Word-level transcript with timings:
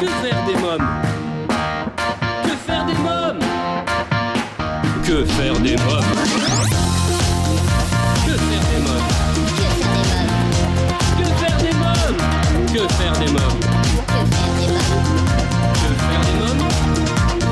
Que 0.00 0.06
faire 0.06 0.44
des 0.46 0.56
mômes 0.60 0.88
Que 2.42 2.50
faire 2.66 2.84
des 2.84 2.94
mômes 2.94 3.38
Que 5.06 5.24
faire 5.24 5.58
des 5.60 5.76
mômes 5.76 6.10
Que 8.26 8.32
faire 8.32 8.64
des 8.70 8.80
mômes 8.80 9.10
Que 11.16 11.24
faire 11.38 11.58
des 11.58 11.72
mômes 11.78 12.20
Que 12.72 12.82
faire 12.88 13.16
des 13.18 13.30
mômes 13.30 13.60
Que 15.82 15.90
faire 16.02 16.22
des 16.24 16.34
mômes 16.40 16.66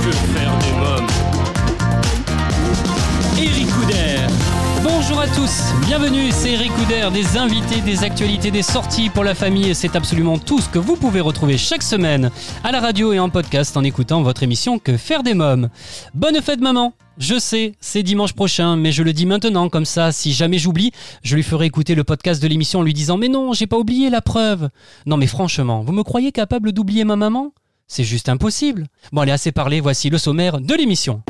Que 0.02 0.12
faire 0.34 0.54
des 0.58 0.72
mômes 0.80 1.10
Eric 3.38 3.68
Couder 3.70 4.21
Bonjour 4.84 5.20
à 5.20 5.28
tous, 5.28 5.72
bienvenue, 5.86 6.32
c'est 6.32 6.54
Eric 6.54 6.72
Couder, 6.72 7.08
des 7.12 7.36
invités, 7.36 7.80
des 7.82 8.02
actualités, 8.02 8.50
des 8.50 8.62
sorties 8.62 9.10
pour 9.10 9.22
la 9.22 9.34
famille 9.34 9.70
et 9.70 9.74
c'est 9.74 9.94
absolument 9.94 10.38
tout 10.38 10.60
ce 10.60 10.68
que 10.68 10.80
vous 10.80 10.96
pouvez 10.96 11.20
retrouver 11.20 11.56
chaque 11.56 11.84
semaine 11.84 12.32
à 12.64 12.72
la 12.72 12.80
radio 12.80 13.12
et 13.12 13.20
en 13.20 13.30
podcast 13.30 13.76
en 13.76 13.84
écoutant 13.84 14.22
votre 14.22 14.42
émission 14.42 14.80
Que 14.80 14.96
faire 14.96 15.22
des 15.22 15.34
mômes. 15.34 15.68
Bonne 16.14 16.40
fête 16.42 16.60
maman 16.60 16.94
je 17.18 17.38
sais, 17.38 17.74
c'est 17.78 18.02
dimanche 18.02 18.32
prochain, 18.32 18.74
mais 18.76 18.90
je 18.90 19.02
le 19.02 19.12
dis 19.12 19.26
maintenant, 19.26 19.68
comme 19.68 19.84
ça, 19.84 20.12
si 20.12 20.32
jamais 20.32 20.56
j'oublie, 20.58 20.92
je 21.22 21.36
lui 21.36 21.42
ferai 21.42 21.66
écouter 21.66 21.94
le 21.94 22.04
podcast 22.04 22.42
de 22.42 22.48
l'émission 22.48 22.80
en 22.80 22.82
lui 22.82 22.94
disant 22.94 23.18
Mais 23.18 23.28
non, 23.28 23.52
j'ai 23.52 23.66
pas 23.66 23.76
oublié 23.76 24.08
la 24.08 24.22
preuve. 24.22 24.70
Non, 25.04 25.18
mais 25.18 25.26
franchement, 25.26 25.82
vous 25.82 25.92
me 25.92 26.04
croyez 26.04 26.32
capable 26.32 26.72
d'oublier 26.72 27.04
ma 27.04 27.16
maman? 27.16 27.52
C'est 27.86 28.02
juste 28.02 28.30
impossible. 28.30 28.86
Bon, 29.12 29.20
allez, 29.20 29.32
assez 29.32 29.52
parlé, 29.52 29.80
voici 29.80 30.08
le 30.08 30.16
sommaire 30.16 30.58
de 30.58 30.74
l'émission. 30.74 31.22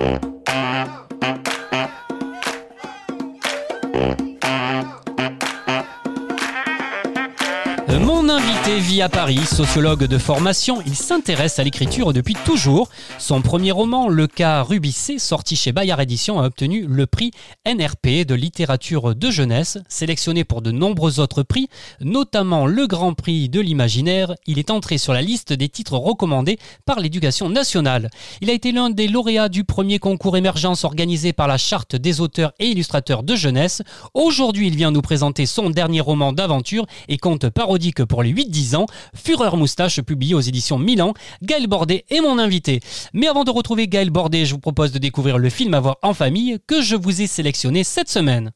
Invité 8.72 8.92
vit 8.94 9.02
à 9.02 9.08
Paris, 9.10 9.38
sociologue 9.44 10.04
de 10.04 10.18
formation, 10.18 10.82
il 10.86 10.94
s'intéresse 10.94 11.58
à 11.58 11.64
l'écriture 11.64 12.12
depuis 12.12 12.34
toujours. 12.44 12.88
Son 13.18 13.42
premier 13.42 13.70
roman, 13.70 14.08
Le 14.08 14.26
cas 14.26 14.62
Rubicé, 14.62 15.19
sorti 15.19 15.56
chez 15.56 15.72
Bayard 15.72 16.00
Édition, 16.00 16.41
a 16.41 16.47
obtenu 16.47 16.86
le 16.88 17.06
prix 17.06 17.32
NRP 17.66 18.24
de 18.27 18.34
littérature 18.34 19.14
de 19.14 19.30
jeunesse, 19.30 19.78
sélectionné 19.88 20.44
pour 20.44 20.62
de 20.62 20.70
nombreux 20.70 21.20
autres 21.20 21.42
prix, 21.42 21.69
notamment 22.00 22.66
le 22.66 22.86
Grand 22.86 23.12
Prix 23.12 23.50
de 23.50 23.60
l'imaginaire. 23.60 24.34
Il 24.47 24.58
est 24.58 24.70
entré 24.70 24.97
sur 24.97 25.12
la 25.12 25.22
liste 25.22 25.52
des 25.52 25.69
titres 25.69 25.97
recommandés 25.97 26.58
par 26.86 26.98
l'éducation 26.98 27.50
nationale. 27.50 28.10
Il 28.41 28.48
a 28.48 28.54
été 28.54 28.72
l'un 28.72 28.88
des 28.91 29.08
lauréats 29.08 29.50
du 29.50 29.64
premier 29.64 29.98
concours 29.98 30.36
émergence 30.36 30.84
organisé 30.84 31.32
par 31.32 31.48
la 31.48 31.58
Charte 31.58 31.97
des 31.97 32.20
auteurs 32.20 32.52
et 32.58 32.69
illustrateurs 32.69 33.22
de 33.22 33.36
jeunesse. 33.36 33.82
Aujourd'hui, 34.14 34.69
il 34.69 34.77
vient 34.77 34.92
nous 34.92 35.02
présenter 35.02 35.47
son 35.47 35.69
dernier 35.69 36.00
roman 36.00 36.32
d'aventure 36.32 36.86
et 37.08 37.19
conte 37.19 37.48
parodique 37.50 38.04
pour 38.04 38.22
les 38.22 38.32
8-10 38.32 38.61
ans, 38.74 38.86
Fureur 39.14 39.56
Moustache 39.56 40.00
publié 40.00 40.34
aux 40.34 40.41
éditions 40.41 40.78
Milan. 40.78 41.14
Gaël 41.42 41.66
Bordet 41.66 42.05
est 42.10 42.20
mon 42.20 42.38
invité. 42.38 42.80
Mais 43.12 43.28
avant 43.28 43.44
de 43.44 43.50
retrouver 43.50 43.88
Gaël 43.88 44.10
Bordet, 44.10 44.44
je 44.44 44.54
vous 44.54 44.60
propose 44.60 44.92
de 44.92 44.98
découvrir 44.98 45.38
le 45.38 45.50
film 45.50 45.74
à 45.74 45.80
voir 45.80 45.96
en 46.02 46.14
famille 46.14 46.58
que 46.66 46.82
je 46.82 46.96
vous 46.96 47.20
ai 47.20 47.27
sélectionné 47.27 47.84
cette 47.84 48.08
semaine. 48.08 48.52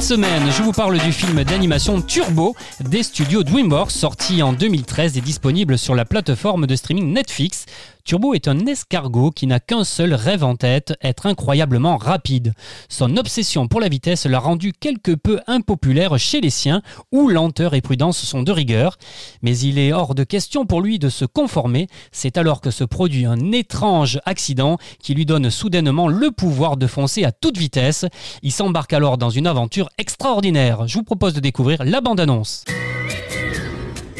Cette 0.00 0.02
semaine, 0.02 0.50
je 0.50 0.62
vous 0.62 0.72
parle 0.72 0.98
du 0.98 1.12
film 1.12 1.44
d'animation 1.44 2.00
Turbo 2.00 2.56
des 2.80 3.02
studios 3.02 3.42
DreamWorks, 3.42 3.90
sorti 3.90 4.42
en 4.42 4.52
2013 4.54 5.18
et 5.18 5.20
disponible 5.20 5.76
sur 5.76 5.94
la 5.94 6.04
plateforme 6.06 6.66
de 6.66 6.74
streaming 6.74 7.12
Netflix. 7.12 7.66
Turbo 8.04 8.34
est 8.34 8.48
un 8.48 8.66
escargot 8.66 9.30
qui 9.30 9.46
n'a 9.46 9.60
qu'un 9.60 9.84
seul 9.84 10.14
rêve 10.14 10.44
en 10.44 10.56
tête, 10.56 10.94
être 11.02 11.26
incroyablement 11.26 11.96
rapide. 11.96 12.54
Son 12.88 13.16
obsession 13.16 13.68
pour 13.68 13.80
la 13.80 13.88
vitesse 13.88 14.26
l'a 14.26 14.38
rendu 14.38 14.72
quelque 14.72 15.12
peu 15.12 15.40
impopulaire 15.46 16.18
chez 16.18 16.40
les 16.40 16.50
siens, 16.50 16.82
où 17.12 17.28
lenteur 17.28 17.74
et 17.74 17.80
prudence 17.80 18.18
sont 18.18 18.42
de 18.42 18.52
rigueur. 18.52 18.96
Mais 19.42 19.56
il 19.58 19.78
est 19.78 19.92
hors 19.92 20.14
de 20.14 20.24
question 20.24 20.66
pour 20.66 20.80
lui 20.80 20.98
de 20.98 21.08
se 21.08 21.24
conformer, 21.24 21.88
c'est 22.12 22.38
alors 22.38 22.60
que 22.60 22.70
se 22.70 22.84
produit 22.84 23.26
un 23.26 23.52
étrange 23.52 24.20
accident 24.24 24.78
qui 25.02 25.14
lui 25.14 25.26
donne 25.26 25.50
soudainement 25.50 26.08
le 26.08 26.30
pouvoir 26.30 26.76
de 26.76 26.86
foncer 26.86 27.24
à 27.24 27.32
toute 27.32 27.58
vitesse. 27.58 28.04
Il 28.42 28.52
s'embarque 28.52 28.92
alors 28.92 29.18
dans 29.18 29.30
une 29.30 29.46
aventure 29.46 29.88
extraordinaire. 29.98 30.86
Je 30.86 30.98
vous 30.98 31.04
propose 31.04 31.34
de 31.34 31.40
découvrir 31.40 31.84
la 31.84 32.00
bande-annonce. 32.00 32.64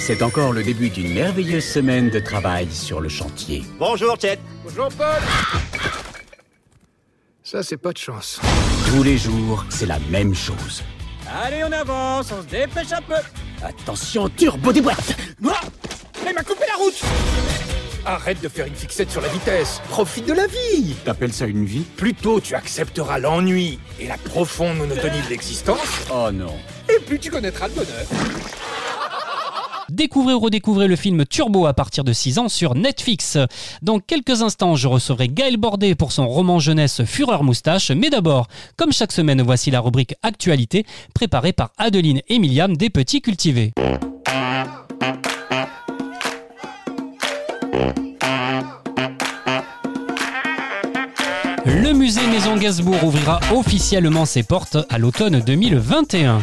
C'est 0.00 0.22
encore 0.22 0.52
le 0.52 0.62
début 0.62 0.88
d'une 0.90 1.12
merveilleuse 1.14 1.64
semaine 1.64 2.10
de 2.10 2.18
travail 2.18 2.68
sur 2.72 3.00
le 3.00 3.08
chantier. 3.08 3.62
Bonjour, 3.78 4.16
Chet. 4.20 4.38
Bonjour, 4.64 4.88
Paul. 4.88 5.20
Ça, 7.44 7.62
c'est 7.62 7.76
pas 7.76 7.92
de 7.92 7.98
chance. 7.98 8.40
Tous 8.88 9.02
les 9.02 9.18
jours, 9.18 9.64
c'est 9.68 9.86
la 9.86 9.98
même 10.10 10.34
chose. 10.34 10.82
Allez, 11.44 11.62
on 11.64 11.70
avance, 11.72 12.32
on 12.36 12.42
se 12.42 12.46
dépêche 12.48 12.92
un 12.92 13.02
peu. 13.02 13.14
Attention, 13.62 14.28
turbo 14.30 14.72
des 14.72 14.80
boîtes 14.80 15.16
Ah 15.46 15.60
Il 16.26 16.34
m'a 16.34 16.42
coupé 16.42 16.64
la 16.66 16.82
route 16.82 17.00
Arrête 18.06 18.40
de 18.40 18.48
faire 18.48 18.66
une 18.66 18.74
fixette 18.74 19.10
sur 19.10 19.20
la 19.20 19.28
vitesse. 19.28 19.80
Profite 19.90 20.26
de 20.26 20.32
la 20.32 20.46
vie. 20.46 20.94
T'appelles 21.04 21.32
ça 21.34 21.46
une 21.46 21.66
vie? 21.66 21.84
Plus 21.96 22.14
tôt 22.14 22.40
tu 22.40 22.54
accepteras 22.54 23.18
l'ennui 23.18 23.78
et 24.00 24.08
la 24.08 24.16
profonde 24.16 24.78
monotonie 24.78 25.20
de 25.22 25.28
l'existence, 25.28 26.06
Oh 26.12 26.30
non. 26.32 26.56
et 26.88 26.98
plus 27.00 27.18
tu 27.18 27.30
connaîtras 27.30 27.68
le 27.68 27.74
bonheur. 27.74 28.06
Découvrez 29.90 30.34
ou 30.34 30.40
redécouvrez 30.40 30.86
le 30.86 30.96
film 30.96 31.24
Turbo 31.26 31.66
à 31.66 31.74
partir 31.74 32.04
de 32.04 32.12
6 32.12 32.38
ans 32.38 32.48
sur 32.48 32.74
Netflix. 32.74 33.36
Dans 33.82 33.98
quelques 33.98 34.42
instants, 34.42 34.76
je 34.76 34.86
recevrai 34.86 35.28
Gaël 35.28 35.56
Bordet 35.56 35.94
pour 35.94 36.12
son 36.12 36.28
roman 36.28 36.60
jeunesse 36.60 37.04
Fureur 37.04 37.42
Moustache. 37.42 37.90
Mais 37.90 38.08
d'abord, 38.08 38.46
comme 38.76 38.92
chaque 38.92 39.12
semaine, 39.12 39.42
voici 39.42 39.70
la 39.70 39.80
rubrique 39.80 40.14
Actualité 40.22 40.86
préparée 41.14 41.52
par 41.52 41.72
Adeline 41.78 42.20
et 42.28 42.38
des 42.38 42.90
Petits 42.90 43.20
Cultivés. 43.20 43.72
Le 51.66 51.92
musée 51.92 52.26
Maison 52.28 52.56
Gainsbourg 52.56 53.04
ouvrira 53.04 53.40
officiellement 53.52 54.24
ses 54.24 54.42
portes 54.42 54.78
à 54.88 54.98
l'automne 54.98 55.40
2021. 55.40 56.40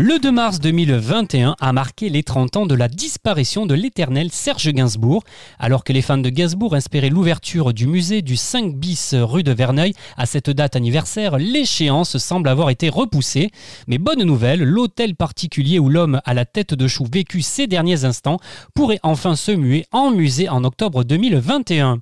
Le 0.00 0.20
2 0.20 0.30
mars 0.30 0.60
2021 0.60 1.56
a 1.58 1.72
marqué 1.72 2.08
les 2.08 2.22
30 2.22 2.56
ans 2.56 2.66
de 2.66 2.76
la 2.76 2.86
disparition 2.86 3.66
de 3.66 3.74
l'éternel 3.74 4.30
Serge 4.30 4.70
Gainsbourg, 4.70 5.24
alors 5.58 5.82
que 5.82 5.92
les 5.92 6.02
fans 6.02 6.18
de 6.18 6.30
Gainsbourg 6.30 6.76
espéraient 6.76 7.08
l'ouverture 7.08 7.74
du 7.74 7.88
musée 7.88 8.22
du 8.22 8.36
5 8.36 8.76
bis 8.76 9.16
rue 9.16 9.42
de 9.42 9.50
Verneuil 9.50 9.94
à 10.16 10.24
cette 10.24 10.50
date 10.50 10.76
anniversaire, 10.76 11.36
l'échéance 11.36 12.16
semble 12.18 12.48
avoir 12.48 12.70
été 12.70 12.88
repoussée. 12.88 13.50
Mais 13.88 13.98
bonne 13.98 14.22
nouvelle, 14.22 14.62
l'hôtel 14.62 15.16
particulier 15.16 15.80
où 15.80 15.88
l'homme 15.88 16.20
à 16.24 16.32
la 16.32 16.44
tête 16.44 16.74
de 16.74 16.86
chou 16.86 17.04
vécu 17.12 17.42
ces 17.42 17.66
derniers 17.66 18.04
instants 18.04 18.38
pourrait 18.76 19.00
enfin 19.02 19.34
se 19.34 19.50
muer 19.50 19.84
en 19.90 20.12
musée 20.12 20.48
en 20.48 20.62
octobre 20.62 21.02
2021. 21.02 21.98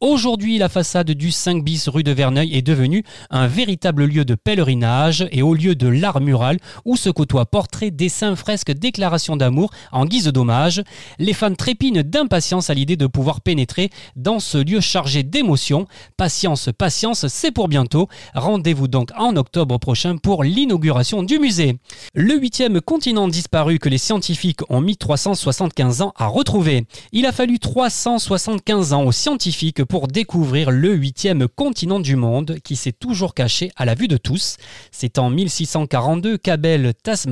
Aujourd'hui, 0.00 0.56
la 0.58 0.68
façade 0.68 1.10
du 1.10 1.32
5 1.32 1.64
bis 1.64 1.88
rue 1.88 2.04
de 2.04 2.12
Verneuil 2.12 2.56
est 2.56 2.62
devenue 2.62 3.02
un 3.28 3.48
véritable 3.48 4.04
lieu 4.04 4.24
de 4.24 4.36
pèlerinage 4.36 5.26
et 5.32 5.42
au 5.42 5.54
lieu 5.54 5.74
de 5.74 5.88
l'art 5.88 6.20
mural 6.20 6.56
où 6.84 6.94
se 6.94 7.10
côtoient 7.10 7.39
portraits, 7.44 7.94
dessins, 7.94 8.36
fresques, 8.36 8.72
déclarations 8.72 9.36
d'amour 9.36 9.70
en 9.92 10.04
guise 10.04 10.26
d'hommage. 10.26 10.82
Les 11.18 11.32
fans 11.32 11.54
trépinent 11.54 12.02
d'impatience 12.02 12.70
à 12.70 12.74
l'idée 12.74 12.96
de 12.96 13.06
pouvoir 13.06 13.40
pénétrer 13.40 13.90
dans 14.16 14.40
ce 14.40 14.58
lieu 14.58 14.80
chargé 14.80 15.22
d'émotions. 15.22 15.86
Patience, 16.16 16.70
patience, 16.76 17.26
c'est 17.28 17.50
pour 17.50 17.68
bientôt. 17.68 18.08
Rendez-vous 18.34 18.88
donc 18.88 19.10
en 19.16 19.36
octobre 19.36 19.78
prochain 19.78 20.16
pour 20.16 20.44
l'inauguration 20.44 21.22
du 21.22 21.38
musée. 21.38 21.78
Le 22.14 22.34
huitième 22.38 22.80
continent 22.80 23.28
disparu 23.28 23.78
que 23.78 23.88
les 23.88 23.98
scientifiques 23.98 24.60
ont 24.68 24.80
mis 24.80 24.96
375 24.96 26.02
ans 26.02 26.12
à 26.16 26.26
retrouver. 26.26 26.86
Il 27.12 27.26
a 27.26 27.32
fallu 27.32 27.58
375 27.58 28.92
ans 28.92 29.04
aux 29.04 29.12
scientifiques 29.12 29.84
pour 29.84 30.08
découvrir 30.08 30.70
le 30.70 30.94
huitième 30.94 31.48
continent 31.48 32.00
du 32.00 32.16
monde 32.16 32.56
qui 32.64 32.76
s'est 32.76 32.92
toujours 32.92 33.34
caché 33.34 33.70
à 33.76 33.84
la 33.84 33.94
vue 33.94 34.08
de 34.08 34.16
tous. 34.16 34.56
C'est 34.90 35.18
en 35.18 35.30
1642 35.30 36.38
qu'Abel 36.38 36.92
Tasman, 37.02 37.29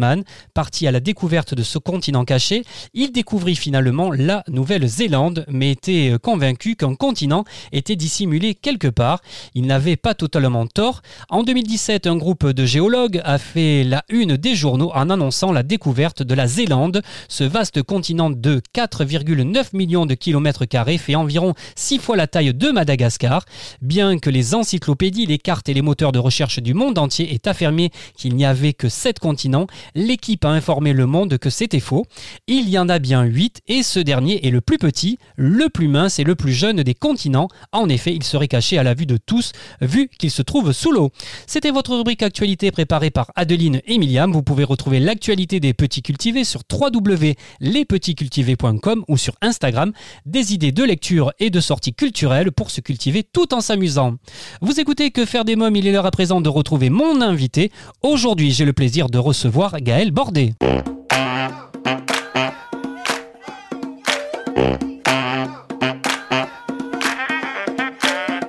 parti 0.55 0.87
à 0.87 0.93
la 0.93 1.01
découverte 1.01 1.55
de 1.55 1.63
ce 1.63 1.79
continent 1.79 2.25
caché, 2.25 2.65
il 2.95 3.13
découvrit 3.13 3.57
finalement 3.57 4.11
la 4.11 4.45
Nouvelle-Zélande, 4.49 5.45
mais 5.49 5.73
était 5.73 6.15
convaincu 6.23 6.75
qu'un 6.75 6.95
continent 6.95 7.45
était 7.73 7.97
dissimulé 7.97 8.55
quelque 8.55 8.89
part. 8.89 9.21
Il 9.55 9.67
n'avait 9.67 9.97
pas 9.97 10.15
totalement 10.15 10.67
tort. 10.67 11.03
En 11.29 11.43
2017, 11.43 12.07
un 12.07 12.17
groupe 12.17 12.47
de 12.47 12.67
géologues 12.67 13.21
a 13.25 13.39
fait 13.39 13.85
la 13.85 14.05
une 14.09 14.37
des 14.37 14.55
journaux 14.55 14.91
en 14.95 15.11
annonçant 15.11 15.53
la 15.53 15.63
découverte 15.63 16.23
de 16.23 16.35
la 16.35 16.47
Zélande. 16.47 17.03
Ce 17.29 17.45
vaste 17.45 17.83
continent 17.83 18.31
de 18.31 18.61
4,9 18.75 19.77
millions 19.77 20.07
de 20.07 20.15
kilomètres 20.15 20.65
carrés 20.65 20.99
fait 20.99 21.15
environ 21.15 21.55
6 21.77 21.99
fois 21.99 22.17
la 22.17 22.27
taille 22.27 22.55
de 22.55 22.71
Madagascar. 22.71 23.45
Bien 23.83 24.19
que 24.19 24.31
les 24.31 24.55
encyclopédies, 24.55 25.27
les 25.27 25.39
cartes 25.39 25.69
et 25.69 25.75
les 25.75 25.83
moteurs 25.83 26.13
de 26.13 26.19
recherche 26.19 26.59
du 26.59 26.75
monde 26.75 26.99
entier 26.99 27.33
aient 27.33 27.49
affirmé 27.49 27.91
qu'il 28.17 28.35
n'y 28.35 28.45
avait 28.45 28.73
que 28.73 28.89
7 28.89 29.19
continents, 29.19 29.67
l'équipe 29.95 30.45
a 30.45 30.51
informé 30.51 30.93
Le 30.93 31.07
Monde 31.07 31.39
que 31.39 31.51
c'était 31.51 31.81
faux. 31.81 32.07
Il 32.47 32.69
y 32.69 32.79
en 32.79 32.89
a 32.89 32.99
bien 32.99 33.23
8 33.23 33.63
et 33.69 33.83
ce 33.83 34.01
dernier 34.01 34.47
est 34.47 34.51
le 34.51 34.61
plus 34.61 34.79
petit, 34.79 35.19
le 35.37 35.69
plus 35.69 35.89
mince 35.89 36.19
et 36.19 36.25
le 36.25 36.35
plus 36.35 36.53
jeune 36.53 36.83
des 36.83 36.95
continents. 36.95 37.49
En 37.73 37.89
effet, 37.89 38.15
il 38.15 38.25
serait 38.25 38.49
caché 38.49 38.79
à 38.79 38.83
la 38.83 38.95
vue 38.95 39.07
de 39.07 39.17
tous 39.17 39.53
vu 39.81 40.11
qu'il 40.19 40.31
se 40.31 40.43
trouve 40.43 40.73
sous 40.73 40.93
l'eau. 40.93 41.11
C'était 41.47 41.71
votre 41.71 41.97
rubrique 41.97 42.23
actualité 42.23 42.71
préparée 42.71 43.11
par 43.11 43.31
Adeline 43.37 43.81
et 43.87 43.97
Myriam. 43.99 44.33
Vous 44.33 44.43
pouvez 44.43 44.65
retrouver 44.65 45.01
l'actualité 45.01 45.61
des 45.61 45.75
petits 45.75 46.03
cultivés 46.03 46.45
sur 46.45 46.63
www.lespetitscultivés.com 46.71 49.05
ou 49.09 49.17
sur 49.17 49.35
Instagram. 49.41 49.93
Des 50.27 50.55
idées 50.55 50.73
de 50.73 50.85
lecture 50.85 51.33
et 51.39 51.51
de 51.51 51.61
sorties 51.61 51.95
culturelles 51.95 52.53
pour 52.53 52.71
se 52.71 52.81
cultiver 52.81 53.23
tout 53.23 53.55
en 53.55 53.61
s'amusant. 53.61 54.17
Vous 54.61 54.81
écoutez 54.81 55.11
Que 55.11 55.25
faire 55.25 55.45
des 55.45 55.57
mômes, 55.57 55.77
il 55.77 55.87
est 55.87 55.93
l'heure 55.93 56.07
à 56.07 56.11
présent 56.11 56.41
de 56.41 56.49
retrouver 56.49 56.91
mon 56.91 57.21
invité. 57.21 57.71
Aujourd'hui, 58.03 58.53
j'ai 58.53 58.65
le 58.65 58.73
plaisir 58.73 59.09
de 59.09 59.19
recevoir 59.19 59.68
Gaël 59.77 60.11
Bordet. 60.11 60.55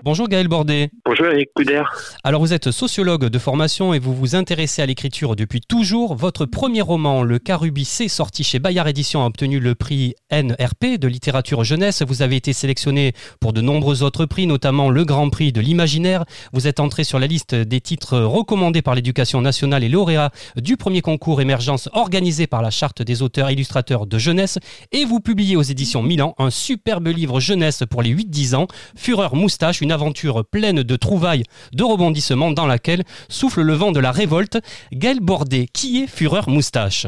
Bonjour 0.10 0.28
Gaël 0.28 0.48
Bordet. 0.48 0.90
Bonjour 1.06 1.28
Eric 1.28 1.52
Couder. 1.56 1.84
Alors 2.24 2.42
vous 2.42 2.52
êtes 2.52 2.72
sociologue 2.72 3.26
de 3.26 3.38
formation 3.38 3.94
et 3.94 4.00
vous 4.00 4.16
vous 4.16 4.34
intéressez 4.34 4.82
à 4.82 4.88
l'écriture 4.88 5.36
depuis 5.36 5.62
toujours. 5.62 6.16
Votre 6.16 6.48
premier 6.48 6.82
roman, 6.82 7.22
Le 7.22 7.38
Carubicé, 7.38 8.08
sorti 8.08 8.44
chez 8.44 8.58
Bayard 8.58 8.88
Édition, 8.88 9.22
a 9.22 9.28
obtenu 9.28 9.60
le 9.60 9.76
prix 9.76 10.16
NRP 10.32 10.98
de 11.00 11.08
littérature 11.08 11.64
jeunesse. 11.64 12.02
Vous 12.02 12.24
avez 12.24 12.38
été 12.38 12.54
sélectionné 12.54 13.14
pour 13.40 13.54
de 13.54 13.62
nombreux 13.62 14.02
autres 14.02 14.26
prix, 14.26 14.48
notamment 14.48 14.90
le 14.90 15.06
Grand 15.06 15.30
Prix 15.30 15.52
de 15.52 15.62
l'imaginaire. 15.62 16.26
Vous 16.54 16.66
êtes 16.66 16.80
entré 16.80 17.04
sur 17.04 17.20
la 17.20 17.28
liste 17.28 17.54
des 17.54 17.80
titres 17.80 18.18
recommandés 18.18 18.82
par 18.82 18.96
l'éducation 18.96 19.42
nationale 19.42 19.84
et 19.84 19.90
lauréat 19.90 20.32
du 20.56 20.76
premier 20.76 21.02
concours 21.02 21.40
émergence 21.40 21.88
organisé 21.94 22.48
par 22.48 22.64
la 22.64 22.72
charte 22.72 23.04
des 23.04 23.22
auteurs 23.22 23.52
illustrateurs 23.52 24.08
de 24.08 24.18
jeunesse. 24.18 24.58
Et 24.92 25.06
vous 25.06 25.20
publiez 25.20 25.56
aux 25.56 25.62
éditions 25.62 26.02
Milan 26.02 26.34
un 26.40 26.50
superbe 26.50 27.10
livre 27.10 27.40
jeunesse 27.40 27.84
pour 27.88 28.02
les 28.02 28.12
8-10 28.12 28.56
ans, 28.56 28.66
Fureur 28.96 29.36
Moustache, 29.36 29.82
une 29.82 29.99
aventure 30.00 30.46
pleine 30.50 30.81
de 30.81 30.96
trouvailles, 30.96 31.44
de 31.74 31.84
rebondissements 31.84 32.51
dans 32.51 32.66
laquelle 32.66 33.04
souffle 33.28 33.62
le 33.62 33.74
vent 33.74 33.92
de 33.92 34.00
la 34.00 34.12
révolte. 34.12 34.57
Gaël 34.94 35.19
Bordet, 35.19 35.66
qui 35.74 36.04
est 36.04 36.07
Fureur 36.07 36.48
Moustache 36.48 37.06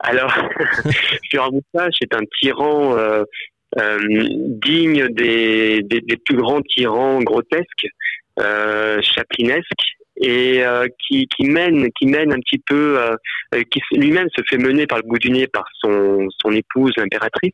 Alors, 0.00 0.32
Fureur 1.30 1.52
Moustache 1.52 1.94
est 2.00 2.12
un 2.14 2.24
tyran 2.40 2.96
euh, 2.96 3.22
euh, 3.78 3.98
digne 4.66 5.06
des, 5.10 5.80
plus 6.24 6.36
grands 6.36 6.60
tyrans 6.62 7.20
grotesques, 7.20 7.86
euh, 8.40 9.00
chaplinesques, 9.02 9.97
et 10.20 10.62
euh, 10.64 10.86
qui, 10.98 11.26
qui, 11.28 11.44
mène 11.44 11.88
qui 11.98 12.06
mène 12.06 12.32
un 12.32 12.40
petit 12.40 12.60
peu 12.66 12.98
euh, 12.98 13.14
euh, 13.54 13.62
qui 13.70 13.80
lui-même 13.92 14.28
se 14.36 14.42
fait 14.48 14.58
mener 14.58 14.86
par 14.86 14.98
le 14.98 15.04
bout 15.04 15.18
du 15.18 15.30
nez 15.30 15.46
par 15.46 15.64
son 15.80 16.26
son 16.42 16.50
épouse 16.52 16.92
l'impératrice 16.96 17.52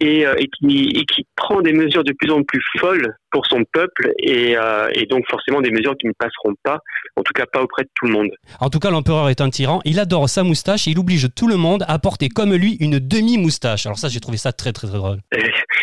et, 0.00 0.20
et, 0.20 0.48
qui, 0.48 0.90
et 0.94 1.04
qui 1.04 1.26
prend 1.36 1.60
des 1.60 1.72
mesures 1.72 2.04
de 2.04 2.12
plus 2.12 2.30
en 2.30 2.42
plus 2.42 2.62
folles 2.78 3.14
pour 3.30 3.46
son 3.46 3.62
peuple 3.72 4.12
et, 4.18 4.56
et 4.92 5.06
donc 5.06 5.24
forcément 5.28 5.60
des 5.60 5.70
mesures 5.70 5.96
qui 5.96 6.08
ne 6.08 6.12
passeront 6.18 6.54
pas 6.64 6.78
en 7.16 7.22
tout 7.22 7.32
cas 7.32 7.46
pas 7.46 7.62
auprès 7.62 7.84
de 7.84 7.88
tout 7.94 8.06
le 8.06 8.12
monde. 8.12 8.30
En 8.58 8.70
tout 8.70 8.80
cas 8.80 8.90
l'empereur 8.90 9.28
est 9.28 9.40
un 9.40 9.50
tyran, 9.50 9.80
il 9.84 10.00
adore 10.00 10.28
sa 10.28 10.42
moustache 10.42 10.88
et 10.88 10.90
il 10.90 10.98
oblige 10.98 11.28
tout 11.34 11.46
le 11.46 11.56
monde 11.56 11.84
à 11.86 11.98
porter 11.98 12.28
comme 12.28 12.54
lui 12.54 12.76
une 12.80 12.98
demi-moustache. 12.98 13.86
Alors 13.86 13.98
ça 13.98 14.08
j'ai 14.08 14.20
trouvé 14.20 14.36
ça 14.36 14.52
très 14.52 14.72
très 14.72 14.88
très 14.88 14.98
drôle. 14.98 15.18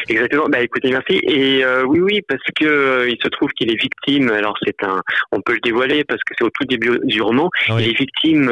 Exactement. 0.09 0.45
Bah 0.49 0.61
écoutez 0.61 0.89
merci 0.89 1.19
et 1.23 1.63
oui 1.85 1.99
oui 1.99 2.21
parce 2.27 2.43
que 2.59 3.07
il 3.09 3.17
se 3.21 3.29
trouve 3.29 3.49
qu'il 3.51 3.71
est 3.71 3.81
victime 3.81 4.29
alors 4.29 4.57
c'est 4.65 4.83
un 4.83 5.01
on 5.31 5.41
peut 5.41 5.53
le 5.53 5.59
dévoiler 5.61 5.96
parce 6.03 6.21
que 6.23 6.33
c'est 6.37 6.43
au 6.43 6.49
tout 6.49 6.65
début 6.65 6.99
du 7.03 7.21
roman. 7.21 7.49
Il 7.69 7.87
est 7.87 7.97
victime 7.97 8.51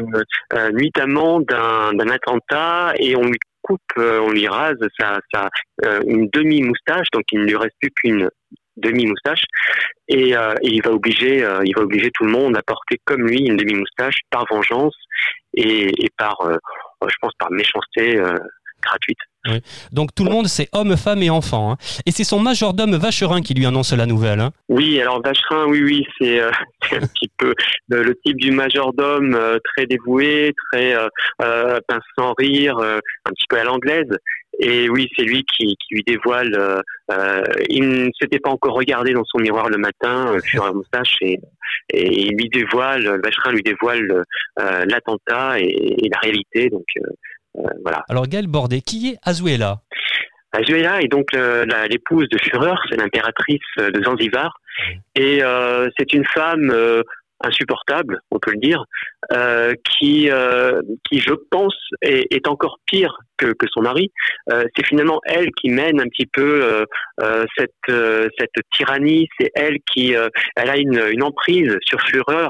euh, 0.54 0.72
nuitamment 0.72 1.40
d'un 1.40 2.10
attentat 2.10 2.94
et 2.98 3.16
on 3.16 3.26
lui 3.26 3.40
coupe, 3.62 3.82
euh, 3.98 4.20
on 4.20 4.32
lui 4.32 4.48
rase 4.48 4.78
sa, 5.00 5.20
sa 5.34 5.50
euh, 5.86 6.02
une 6.06 6.30
demi 6.32 6.62
moustache, 6.62 7.08
donc 7.12 7.24
il 7.32 7.40
ne 7.42 7.46
lui 7.46 7.56
reste 7.56 7.76
plus 7.82 7.92
qu'une 7.92 8.30
demi 8.78 9.06
moustache 9.06 9.44
et, 10.10 10.32
et, 10.32 10.36
il 10.62 10.82
va 10.84 10.92
obliger 10.92 11.48
il 11.64 11.74
va 11.74 11.82
obliger 11.82 12.12
tout 12.14 12.26
le 12.26 12.32
monde 12.32 12.58
à 12.58 12.62
porter 12.62 13.00
comme 13.06 13.26
lui 13.26 13.40
une 13.40 13.56
demi 13.56 13.74
moustache 13.74 14.18
par 14.30 14.46
vengeance 14.52 14.94
et, 15.54 15.88
et 16.04 16.10
par 16.18 16.36
je 16.46 17.16
pense 17.22 17.32
par 17.40 17.50
méchanceté 17.52 18.22
gratuite. 18.82 19.20
Oui. 19.48 19.62
Donc 19.92 20.10
tout 20.16 20.24
le 20.24 20.32
monde, 20.32 20.48
c'est 20.48 20.70
homme, 20.74 20.98
femme 20.98 21.22
et 21.22 21.30
enfant. 21.30 21.72
Hein. 21.72 21.78
Et 22.06 22.12
c'est 22.12 22.24
son 22.24 22.40
majordome 22.40 22.96
Vacherin 22.96 23.42
qui 23.42 23.54
lui 23.54 23.66
annonce 23.66 23.94
la 23.94 24.06
nouvelle. 24.06 24.40
Hein. 24.40 24.52
Oui, 24.70 25.00
alors 25.00 25.22
Vacherin, 25.22 25.66
oui, 25.68 25.84
oui, 25.84 26.06
c'est 26.20 26.40
euh, 26.40 26.52
un 26.92 27.02
petit 27.02 27.30
peu 27.38 27.54
le, 27.90 28.04
le 28.04 28.16
type 28.26 28.38
du 28.38 28.52
majordome 28.52 29.36
euh, 29.36 29.58
très 29.64 29.86
dévoué, 29.86 30.54
très 30.72 30.96
euh, 30.96 31.08
euh 31.42 31.80
pince 31.88 32.04
sans 32.18 32.34
rire, 32.38 32.78
un 32.80 33.32
petit 33.32 33.46
peu 33.50 33.60
à 33.60 33.64
l'anglaise. 33.64 34.10
Et 34.60 34.90
oui, 34.90 35.10
c'est 35.16 35.24
lui 35.24 35.44
qui, 35.44 35.76
qui, 35.76 35.96
lui 35.96 36.04
dévoile. 36.08 36.82
il 37.68 37.90
ne 37.90 38.10
s'était 38.20 38.40
pas 38.40 38.50
encore 38.50 38.74
regardé 38.74 39.12
dans 39.12 39.26
son 39.26 39.40
miroir 39.40 39.68
le 39.68 39.78
matin 39.78 40.34
sur 40.46 40.66
la 40.66 40.72
moustache 40.72 41.18
et, 41.20 41.38
et 41.92 42.22
il 42.22 42.38
lui 42.38 42.48
dévoile. 42.48 43.20
Vacherin 43.22 43.52
lui 43.52 43.64
dévoile 43.64 44.24
l'attentat 44.58 45.60
et, 45.60 45.66
et, 45.66 46.10
la 46.10 46.20
réalité. 46.20 46.70
Donc 46.70 46.86
voilà. 47.84 48.04
Alors 48.10 48.28
Gaël 48.28 48.48
Bordet, 48.48 48.82
qui 48.82 49.10
est 49.10 49.18
Azuela? 49.24 49.82
Azuela 50.52 51.02
est 51.02 51.08
donc 51.08 51.28
l'épouse 51.90 52.30
de 52.30 52.38
Führer, 52.38 52.76
c'est 52.90 52.98
l'impératrice 52.98 53.60
de 53.78 54.04
Zanzibar, 54.04 54.60
et 55.16 55.44
euh, 55.44 55.90
c'est 55.98 56.14
une 56.14 56.26
femme 56.26 56.70
euh, 56.72 57.04
insupportable, 57.42 58.22
on 58.32 58.40
peut 58.40 58.52
le 58.52 58.60
dire, 58.60 58.86
euh, 59.34 59.74
qui, 59.84 60.30
euh, 60.32 60.82
qui 61.10 61.20
je 61.20 61.34
pense 61.52 61.76
est, 62.02 62.34
est 62.34 62.48
encore 62.48 62.80
pire 62.86 63.18
que, 63.36 63.48
que 63.48 63.68
son 63.70 63.82
mari. 63.82 64.12
Euh, 64.50 64.64
c'est 64.76 64.86
finalement 64.86 65.20
elle 65.26 65.52
qui 65.52 65.70
mène 65.70 66.00
un 66.00 66.08
petit 66.08 66.26
peu 66.26 66.86
cette, 67.58 67.96
cette 68.40 68.66
tyrannie. 68.72 69.28
C'est 69.38 69.52
elle 69.56 69.78
qui, 69.92 70.14
elle 70.56 70.70
a 70.70 70.78
une, 70.78 71.02
une 71.12 71.24
emprise 71.24 71.76
sur 71.86 72.00
Führer 72.02 72.48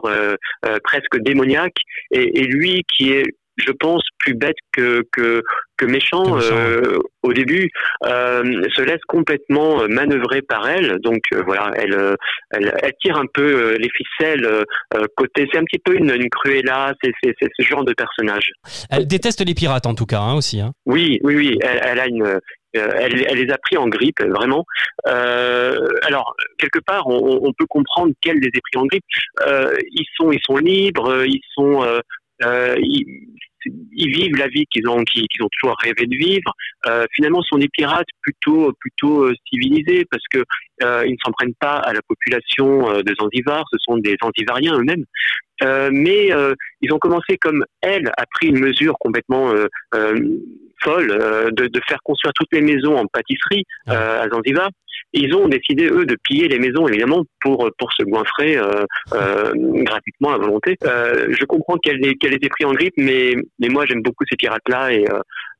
presque 0.84 1.18
démoniaque, 1.18 1.78
et, 2.12 2.42
et 2.42 2.44
lui 2.44 2.84
qui 2.96 3.14
est 3.14 3.26
je 3.58 3.72
pense, 3.72 4.04
plus 4.20 4.34
bête 4.34 4.58
que, 4.72 5.04
que, 5.12 5.42
que 5.78 5.86
méchant, 5.86 6.38
euh, 6.40 6.98
au 7.24 7.34
début, 7.34 7.70
euh, 8.06 8.64
se 8.76 8.82
laisse 8.82 9.02
complètement 9.08 9.82
euh, 9.82 9.88
manœuvrer 9.88 10.42
par 10.42 10.68
elle. 10.68 11.00
Donc 11.00 11.22
euh, 11.34 11.44
voilà, 11.46 11.72
elle, 11.76 11.94
euh, 11.94 12.16
elle, 12.52 12.74
elle, 12.82 12.94
tire 13.02 13.18
un 13.18 13.26
peu 13.34 13.76
les 13.76 13.90
ficelles 13.90 14.48
côté. 15.16 15.48
C'est 15.52 15.60
un 15.60 15.64
petit 15.64 15.80
peu 15.80 15.96
une, 15.96 16.12
une 16.12 16.30
Cruella, 16.30 16.94
c'est 17.04 17.14
ce 17.24 17.64
genre 17.64 17.84
de 17.84 17.94
personnage. 17.94 18.52
Elle 18.90 19.08
déteste 19.08 19.46
les 19.46 19.54
pirates 19.54 19.86
en 19.86 19.96
tout 19.96 20.06
cas 20.06 20.20
hein, 20.20 20.36
aussi. 20.36 20.62
Hein. 20.62 20.72
Oui, 20.86 21.20
oui, 21.24 21.36
oui. 21.36 21.58
Elle, 21.62 21.80
elle 21.84 22.00
a 22.00 22.08
une. 22.08 22.40
Elle, 22.74 23.26
elle, 23.30 23.38
les 23.38 23.54
a 23.54 23.58
pris 23.58 23.78
en 23.78 23.88
grippe, 23.88 24.22
vraiment. 24.22 24.66
Euh, 25.08 25.88
alors, 26.02 26.36
quelque 26.58 26.80
part, 26.80 27.08
on, 27.08 27.40
on, 27.42 27.54
peut 27.54 27.66
comprendre 27.70 28.12
qu'elle 28.20 28.36
les 28.36 28.50
ait 28.50 28.62
pris 28.70 28.82
en 28.82 28.86
grippe. 28.86 29.06
Euh, 29.48 29.78
ils 29.92 30.06
sont, 30.18 30.34
ils 30.34 30.42
sont 30.46 30.58
libres, 30.58 31.24
ils 31.26 31.40
sont, 31.54 31.86
euh, 32.44 32.76
ils, 32.80 33.06
ils, 33.66 34.10
vivent 34.10 34.36
la 34.38 34.48
vie 34.48 34.66
qu'ils 34.72 34.88
ont, 34.88 35.04
qu'ils, 35.04 35.26
ont 35.42 35.50
toujours 35.60 35.76
rêvé 35.80 36.06
de 36.06 36.16
vivre. 36.16 36.52
Euh, 36.88 37.06
finalement, 37.16 37.42
ce 37.42 37.50
sont 37.50 37.58
des 37.58 37.70
pirates 37.70 38.08
plutôt, 38.22 38.72
plutôt 38.80 39.24
euh, 39.24 39.34
civilisés 39.50 40.06
parce 40.10 40.24
que 40.32 40.44
euh, 40.84 41.04
ils 41.06 41.14
ne 41.14 41.18
s'en 41.24 41.32
prennent 41.32 41.56
pas 41.60 41.78
à 41.78 41.94
la 41.94 42.02
population 42.08 43.02
de 43.02 43.16
Zanzibar. 43.20 43.64
Ce 43.72 43.78
sont 43.80 43.98
des 43.98 44.16
Zanzibariens 44.22 44.78
eux-mêmes. 44.78 45.06
Euh, 45.64 45.90
mais 45.92 46.30
ils 46.82 46.94
ont 46.94 47.00
commencé 47.00 47.38
comme 47.38 47.64
elle 47.82 48.12
a 48.18 48.26
pris 48.26 48.48
une 48.48 48.60
mesure 48.60 48.96
complètement 49.00 49.54
folle 50.84 51.08
de, 51.54 51.68
de, 51.68 51.82
faire 51.88 52.00
construire 52.04 52.34
toutes 52.34 52.52
les 52.52 52.62
maisons 52.62 52.98
en 52.98 53.06
pâtisserie 53.08 53.64
ah. 53.88 54.22
à 54.22 54.30
Zanzibar 54.30 54.70
ils 55.14 55.34
ont 55.34 55.48
décidé 55.48 55.88
eux 55.88 56.06
de 56.06 56.18
piller 56.24 56.48
les 56.48 56.60
maisons 56.60 56.88
évidemment 56.88 57.24
pour 57.42 57.70
pour 57.78 57.94
se 57.94 58.04
goinfrer 58.04 58.58
euh, 58.58 58.86
euh, 59.14 59.52
gratuitement 59.56 60.34
à 60.34 60.38
volonté. 60.38 60.78
Euh, 60.84 61.28
je 61.30 61.46
comprends 61.46 61.78
qu'elle 61.78 62.00
qu'elle 62.18 62.34
était 62.34 62.50
prise 62.50 62.68
en 62.68 62.74
grippe, 62.74 62.96
mais 62.98 63.34
mais 63.60 63.70
moi 63.70 63.86
j'aime 63.86 64.02
beaucoup 64.02 64.24
ces 64.30 64.36
pirates 64.36 64.68
là 64.68 64.92
et 64.92 65.06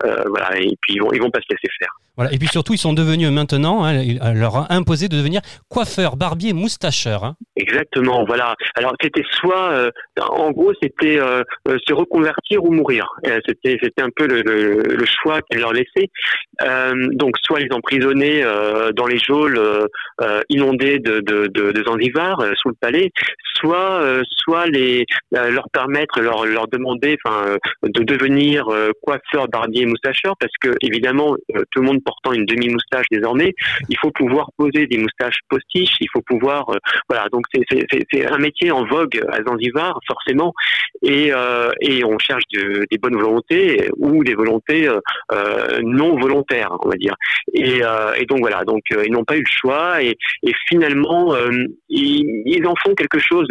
voilà 0.04 0.58
et 0.60 0.76
puis 0.82 0.96
ils 0.96 1.02
vont 1.02 1.12
ils 1.14 1.22
vont 1.22 1.32
pas 1.32 1.40
se 1.40 1.48
laisser 1.50 1.68
faire. 1.80 1.90
Voilà 2.18 2.34
et 2.34 2.38
puis 2.38 2.48
surtout 2.48 2.74
ils 2.74 2.80
sont 2.80 2.94
devenus 2.94 3.30
maintenant, 3.30 3.84
hein, 3.84 4.02
leur 4.34 4.56
a 4.58 4.74
imposé 4.74 5.10
de 5.10 5.18
devenir 5.18 5.42
coiffeur, 5.70 6.16
barbier, 6.16 6.54
moustacheur. 6.54 7.24
Hein. 7.26 7.36
Exactement, 7.58 8.24
voilà. 8.26 8.56
Alors 8.76 8.94
c'était 9.02 9.24
soit 9.32 9.72
euh, 9.72 9.92
en 10.22 10.52
gros 10.52 10.74
c'était 10.82 11.18
se 11.18 11.94
reconvertir 11.94 12.64
ou 12.64 12.72
mourir. 12.72 13.08
c'était 13.46 13.78
c'était 13.82 14.02
un 14.02 14.10
peu 14.16 14.28
le, 14.28 14.42
le, 14.42 14.82
le 14.82 15.06
choix 15.06 15.42
qu'elle 15.44 15.60
leur 15.60 15.74
laissait. 15.74 16.10
donc 17.14 17.36
soit 17.44 17.60
les 17.60 17.72
emprisonner 17.72 18.44
dans 18.96 19.08
les 19.08 19.20
geôles 19.26 19.58
hall 19.58 19.88
inondé 20.50 21.00
de, 21.00 21.20
de, 21.20 21.48
de, 21.48 21.84
Zanzibar 21.84 22.42
sous 22.56 22.70
le 22.70 22.76
palais, 22.80 23.12
soit 23.60 24.22
soit 24.44 24.68
les 24.68 25.06
leur 25.32 25.70
permettre 25.72 26.22
leur 26.22 26.46
leur 26.46 26.68
demander 26.68 27.18
enfin 27.24 27.58
de 27.84 28.04
devenir 28.04 28.68
coiffeur 29.02 29.48
barbier 29.48 29.86
moustacheur 29.86 30.36
parce 30.40 30.52
que 30.62 30.76
évidemment 30.82 31.36
tout 31.72 31.82
le 31.82 31.88
monde 31.88 32.04
portant 32.04 32.34
une 32.34 32.46
demi 32.46 32.70
moustache 32.70 33.06
désormais 33.12 33.54
il 33.90 33.98
faut 34.00 34.12
pouvoir 34.12 34.50
poser 34.58 34.88
des 34.88 34.98
moustaches 34.98 35.40
postiches 35.50 35.96
il 36.00 36.08
faut 36.12 36.22
pouvoir 36.22 36.66
voilà 37.10 37.28
donc 37.32 37.46
c'est 37.52 38.26
un 38.26 38.38
métier 38.38 38.72
en 38.72 38.86
vogue 38.86 39.22
à 39.32 39.44
Zanzibar 39.44 40.00
forcément 40.08 40.54
et 41.02 41.32
et 41.82 42.04
on 42.04 42.18
cherche 42.20 42.44
des 42.52 42.98
bonnes 42.98 43.18
volontés 43.18 43.90
ou 43.98 44.24
des 44.24 44.36
volontés 44.36 44.90
non 45.84 46.18
volontaires 46.18 46.72
on 46.84 46.90
va 46.90 46.96
dire. 46.96 47.16
Et, 47.54 47.82
et 48.18 48.26
donc 48.26 48.40
voilà 48.40 48.64
donc 48.64 48.82
ils 48.92 49.12
n'ont 49.16 49.24
pas 49.24 49.38
eu 49.38 49.42
le 49.42 49.50
choix 49.50 50.02
et, 50.02 50.16
finalement 50.68 51.36
ils, 51.90 52.44
ils, 52.46 52.68
en 52.68 52.74
font 52.84 52.94
quelque 52.96 53.20
chose 53.20 53.48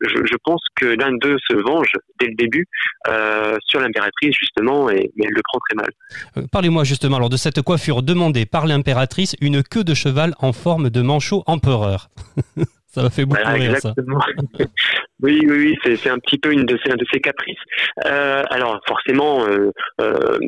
je, 0.00 0.24
je, 0.24 0.36
pense 0.44 0.62
que 0.76 0.86
l'un 0.86 1.12
d'eux 1.12 1.36
se 1.48 1.54
venge 1.54 1.92
dès 2.20 2.26
le 2.26 2.34
début 2.34 2.66
euh, 3.08 3.56
sur 3.66 3.80
l'impératrice 3.80 4.34
justement, 4.38 4.90
et, 4.90 5.10
mais 5.16 5.26
elle 5.26 5.34
le 5.34 5.42
prend 5.44 5.58
très 5.68 5.76
mal. 5.76 5.90
Euh, 6.36 6.46
parlez-moi 6.50 6.84
justement 6.84 7.16
alors 7.16 7.30
de 7.30 7.36
cette 7.36 7.60
coiffure 7.62 8.02
demandée 8.02 8.46
par 8.46 8.66
l'impératrice, 8.66 9.36
une 9.40 9.62
queue 9.62 9.84
de 9.84 9.94
cheval 9.94 10.34
en 10.38 10.52
forme 10.52 10.90
de 10.90 11.02
manchot 11.02 11.42
empereur. 11.46 12.08
Ça 12.94 13.02
m'a 13.02 13.10
fait 13.10 13.24
beaucoup 13.24 13.42
rire, 13.44 13.76
ça. 13.78 13.92
oui, 15.20 15.40
oui, 15.48 15.76
oui, 15.84 15.96
c'est 15.96 16.10
un 16.10 16.18
petit 16.20 16.38
peu 16.38 16.52
une 16.52 16.64
de 16.64 16.78
ses, 16.84 16.92
un 16.92 16.96
de 16.96 17.04
ses 17.12 17.18
caprices. 17.18 17.58
Euh, 18.06 18.44
alors, 18.50 18.80
forcément, 18.86 19.44
euh, 19.48 19.72
euh, 20.00 20.38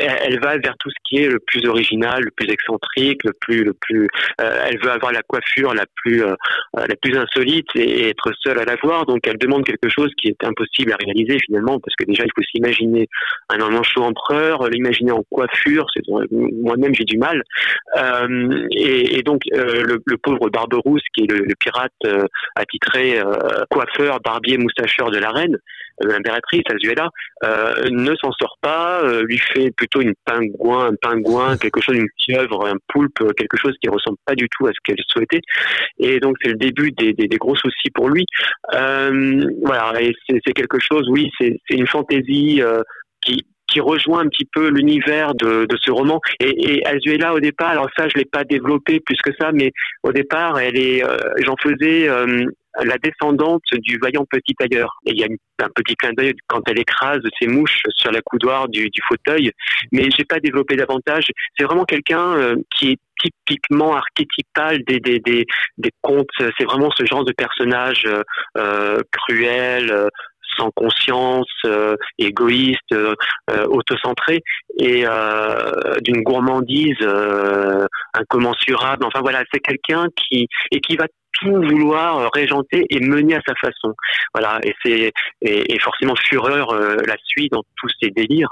elle 0.00 0.40
va 0.40 0.58
vers 0.58 0.74
tout 0.80 0.90
ce 0.90 0.96
qui 1.04 1.22
est 1.22 1.28
le 1.28 1.38
plus 1.38 1.64
original, 1.68 2.24
le 2.24 2.32
plus 2.32 2.50
excentrique, 2.50 3.22
le 3.22 3.32
plus, 3.40 3.62
le 3.62 3.72
plus. 3.74 4.08
Elle 4.38 4.80
veut 4.82 4.90
avoir 4.90 5.12
la 5.12 5.22
coiffure 5.22 5.74
la 5.74 5.84
plus, 5.94 6.24
la 6.74 6.96
plus 7.00 7.16
insolite 7.16 7.68
et, 7.76 8.08
être 8.08 8.32
seule 8.42 8.58
à 8.58 8.64
la 8.64 8.74
voir. 8.82 9.06
Donc, 9.06 9.20
elle 9.28 9.38
demande 9.38 9.64
quelque 9.64 9.88
chose 9.88 10.10
qui 10.16 10.26
est 10.26 10.44
impossible 10.44 10.92
à 10.92 10.96
réaliser 10.96 11.38
finalement, 11.46 11.78
parce 11.78 11.94
que 11.94 12.04
déjà, 12.04 12.24
il 12.24 12.30
faut 12.34 12.42
s'imaginer 12.42 13.08
un 13.48 13.58
manchot 13.58 14.02
empereur, 14.02 14.68
l'imaginer 14.68 15.12
en 15.12 15.22
coiffure. 15.30 15.86
C'est 15.94 16.02
moi-même, 16.10 16.94
j'ai 16.94 17.04
du 17.04 17.18
mal. 17.18 17.44
Et, 18.72 19.18
et, 19.18 19.22
donc, 19.22 19.42
le, 19.52 20.02
le, 20.04 20.16
pauvre 20.18 20.50
Barberousse, 20.50 21.02
qui 21.14 21.24
est 21.24 21.30
le, 21.30 21.44
le 21.44 21.54
pirate 21.54 21.91
attitré 22.54 23.18
euh, 23.18 23.64
coiffeur, 23.70 24.20
barbier, 24.20 24.58
moustacheur 24.58 25.10
de 25.10 25.18
la 25.18 25.30
reine, 25.30 25.56
euh, 26.02 26.08
l'impératrice 26.08 26.62
Azuela, 26.68 27.08
ne 27.90 28.14
s'en 28.16 28.32
sort 28.32 28.58
pas, 28.60 29.02
lui 29.22 29.38
fait 29.38 29.70
plutôt 29.72 30.00
une 30.00 30.14
pingouin, 30.24 30.90
un 30.90 30.94
pingouin, 31.00 31.56
quelque 31.56 31.80
chose, 31.80 31.96
une 31.96 32.08
pieuvre, 32.24 32.66
un 32.66 32.76
poulpe, 32.88 33.18
quelque 33.36 33.56
chose 33.56 33.74
qui 33.82 33.88
ressemble 33.88 34.18
pas 34.24 34.34
du 34.34 34.48
tout 34.48 34.66
à 34.66 34.70
ce 34.70 34.78
qu'elle 34.84 35.02
souhaitait. 35.08 35.40
Et 35.98 36.20
donc 36.20 36.36
c'est 36.42 36.50
le 36.50 36.56
début 36.56 36.92
des, 36.92 37.12
des, 37.12 37.26
des, 37.28 37.36
gros 37.38 37.56
soucis 37.56 37.90
pour 37.94 38.08
lui. 38.08 38.26
voilà, 38.70 40.00
et 40.00 40.14
c'est 40.28 40.52
quelque 40.52 40.78
chose, 40.78 41.08
oui, 41.08 41.30
c'est 41.38 41.58
une 41.70 41.86
fantaisie 41.86 42.62
qui, 43.20 43.44
qui 43.72 43.80
rejoint 43.80 44.20
un 44.20 44.28
petit 44.28 44.48
peu 44.52 44.68
l'univers 44.68 45.34
de, 45.34 45.66
de, 45.66 45.76
ce 45.80 45.90
roman. 45.90 46.20
Et, 46.40 46.74
et 46.74 46.86
Azuela, 46.86 47.32
au 47.32 47.40
départ, 47.40 47.70
alors 47.70 47.88
ça, 47.96 48.08
je 48.08 48.18
l'ai 48.18 48.26
pas 48.26 48.44
développé 48.44 49.00
plus 49.00 49.18
que 49.22 49.30
ça, 49.40 49.50
mais 49.52 49.72
au 50.02 50.12
départ, 50.12 50.58
elle 50.58 50.76
est, 50.76 51.02
euh, 51.04 51.16
j'en 51.38 51.56
faisais 51.56 52.08
euh, 52.08 52.44
la 52.82 52.98
descendante 52.98 53.62
du 53.72 53.98
vaillant 53.98 54.26
petit 54.30 54.54
tailleur. 54.54 54.98
Et 55.06 55.12
il 55.12 55.18
y 55.18 55.24
a 55.24 55.28
un 55.64 55.68
petit 55.74 55.94
clin 55.96 56.12
d'œil 56.12 56.34
quand 56.48 56.60
elle 56.68 56.78
écrase 56.78 57.20
ses 57.40 57.46
mouches 57.46 57.82
sur 57.94 58.12
la 58.12 58.20
coudoir 58.20 58.68
du, 58.68 58.90
du 58.90 59.00
fauteuil, 59.08 59.52
mais 59.90 60.08
j'ai 60.16 60.24
pas 60.24 60.40
développé 60.40 60.76
davantage. 60.76 61.26
C'est 61.56 61.64
vraiment 61.64 61.84
quelqu'un 61.84 62.36
euh, 62.36 62.56
qui 62.76 62.92
est 62.92 62.98
typiquement 63.22 63.94
archétypal 63.94 64.82
des, 64.84 64.98
des, 64.98 65.20
des, 65.20 65.46
des 65.78 65.90
contes. 66.00 66.28
C'est 66.58 66.64
vraiment 66.64 66.90
ce 66.90 67.04
genre 67.06 67.24
de 67.24 67.32
personnage 67.32 68.04
euh, 68.58 69.00
cruel, 69.12 70.08
sans 70.56 70.70
conscience, 70.70 71.50
euh, 71.64 71.96
égoïste, 72.18 72.80
euh, 72.92 73.14
euh, 73.50 73.66
autocentré 73.66 74.42
et 74.78 75.04
d'une 76.00 76.22
gourmandise 76.22 76.96
incommensurable. 78.14 79.04
Enfin 79.04 79.20
voilà, 79.20 79.42
c'est 79.52 79.60
quelqu'un 79.60 80.06
qui 80.16 80.48
et 80.70 80.80
qui 80.80 80.96
va 80.96 81.06
tout 81.40 81.52
vouloir 81.52 82.30
régenter 82.34 82.86
et 82.90 83.00
mener 83.00 83.34
à 83.34 83.40
sa 83.46 83.54
façon. 83.54 83.94
Voilà, 84.34 84.60
et 84.64 84.74
c'est 84.84 85.12
et, 85.42 85.78
forcément 85.80 86.14
Fureur 86.16 86.74
la 86.74 87.16
suit 87.24 87.48
dans 87.50 87.62
tous 87.76 87.88
ces 88.00 88.10
délires 88.10 88.50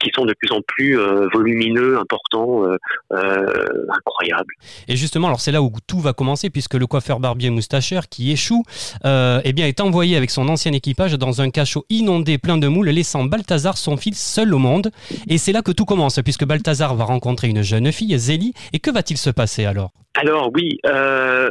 qui 0.00 0.10
sont 0.14 0.24
de 0.24 0.34
plus 0.34 0.52
en 0.52 0.60
plus 0.62 0.96
volumineux, 1.32 1.98
importants, 1.98 2.64
incroyables. 3.10 4.54
Et 4.88 4.96
justement, 4.96 5.28
alors 5.28 5.40
c'est 5.40 5.52
là 5.52 5.62
où 5.62 5.72
tout 5.86 6.00
va 6.00 6.12
commencer 6.12 6.50
puisque 6.50 6.74
le 6.74 6.86
coiffeur 6.86 7.20
barbier 7.20 7.50
moustacheur 7.50 8.08
qui 8.08 8.32
échoue, 8.32 8.62
eh 9.04 9.52
bien 9.52 9.66
est 9.66 9.80
envoyé 9.80 10.16
avec 10.16 10.30
son 10.30 10.48
ancien 10.48 10.72
équipage 10.72 11.14
dans 11.14 11.40
un 11.40 11.50
cachot 11.50 11.84
inondé 11.90 12.38
plein 12.38 12.58
de 12.58 12.68
moules, 12.68 12.88
laissant 12.88 13.24
Balthazar 13.24 13.76
son 13.76 13.96
fils 13.96 14.18
seul 14.18 14.54
au 14.54 14.58
monde. 14.58 14.90
Et 15.28 15.38
c'est 15.38 15.52
là 15.52 15.62
que 15.62 15.72
tout 15.72 15.84
commence, 15.84 16.20
puisque 16.22 16.44
Balthazar 16.44 16.94
va 16.94 17.04
rencontrer 17.04 17.48
une 17.48 17.62
jeune 17.62 17.92
fille, 17.92 18.16
Zélie. 18.18 18.54
Et 18.72 18.78
que 18.78 18.90
va-t-il 18.90 19.16
se 19.16 19.30
passer 19.30 19.64
alors? 19.64 19.90
Alors 20.14 20.50
oui, 20.52 20.78
euh, 20.86 21.48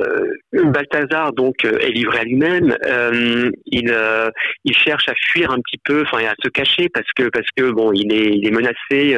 Balthazar 0.54 1.34
donc 1.34 1.66
euh, 1.66 1.78
est 1.80 1.92
livré 1.92 2.20
à 2.20 2.24
lui-même. 2.24 2.76
Euh, 2.86 3.52
il 3.66 3.92
euh, 3.92 4.30
il 4.64 4.76
cherche 4.76 5.08
à 5.10 5.14
fuir 5.16 5.52
un 5.52 5.60
petit 5.60 5.80
peu, 5.84 6.04
enfin 6.04 6.26
à 6.26 6.34
se 6.42 6.50
cacher 6.50 6.90
parce 6.90 7.08
que 7.16 7.30
parce 7.30 7.48
que 7.56 7.72
bon 7.72 7.92
il 7.94 8.14
est 8.14 8.52
menacé. 8.52 9.18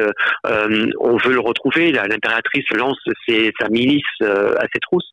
On 1.00 1.16
veut 1.16 1.32
le 1.32 1.40
retrouver. 1.40 1.92
L'impératrice 1.92 2.68
lance 2.70 2.98
sa 3.28 3.68
milice 3.68 4.04
à 4.20 4.66
ses 4.72 4.80
trousses 4.80 5.10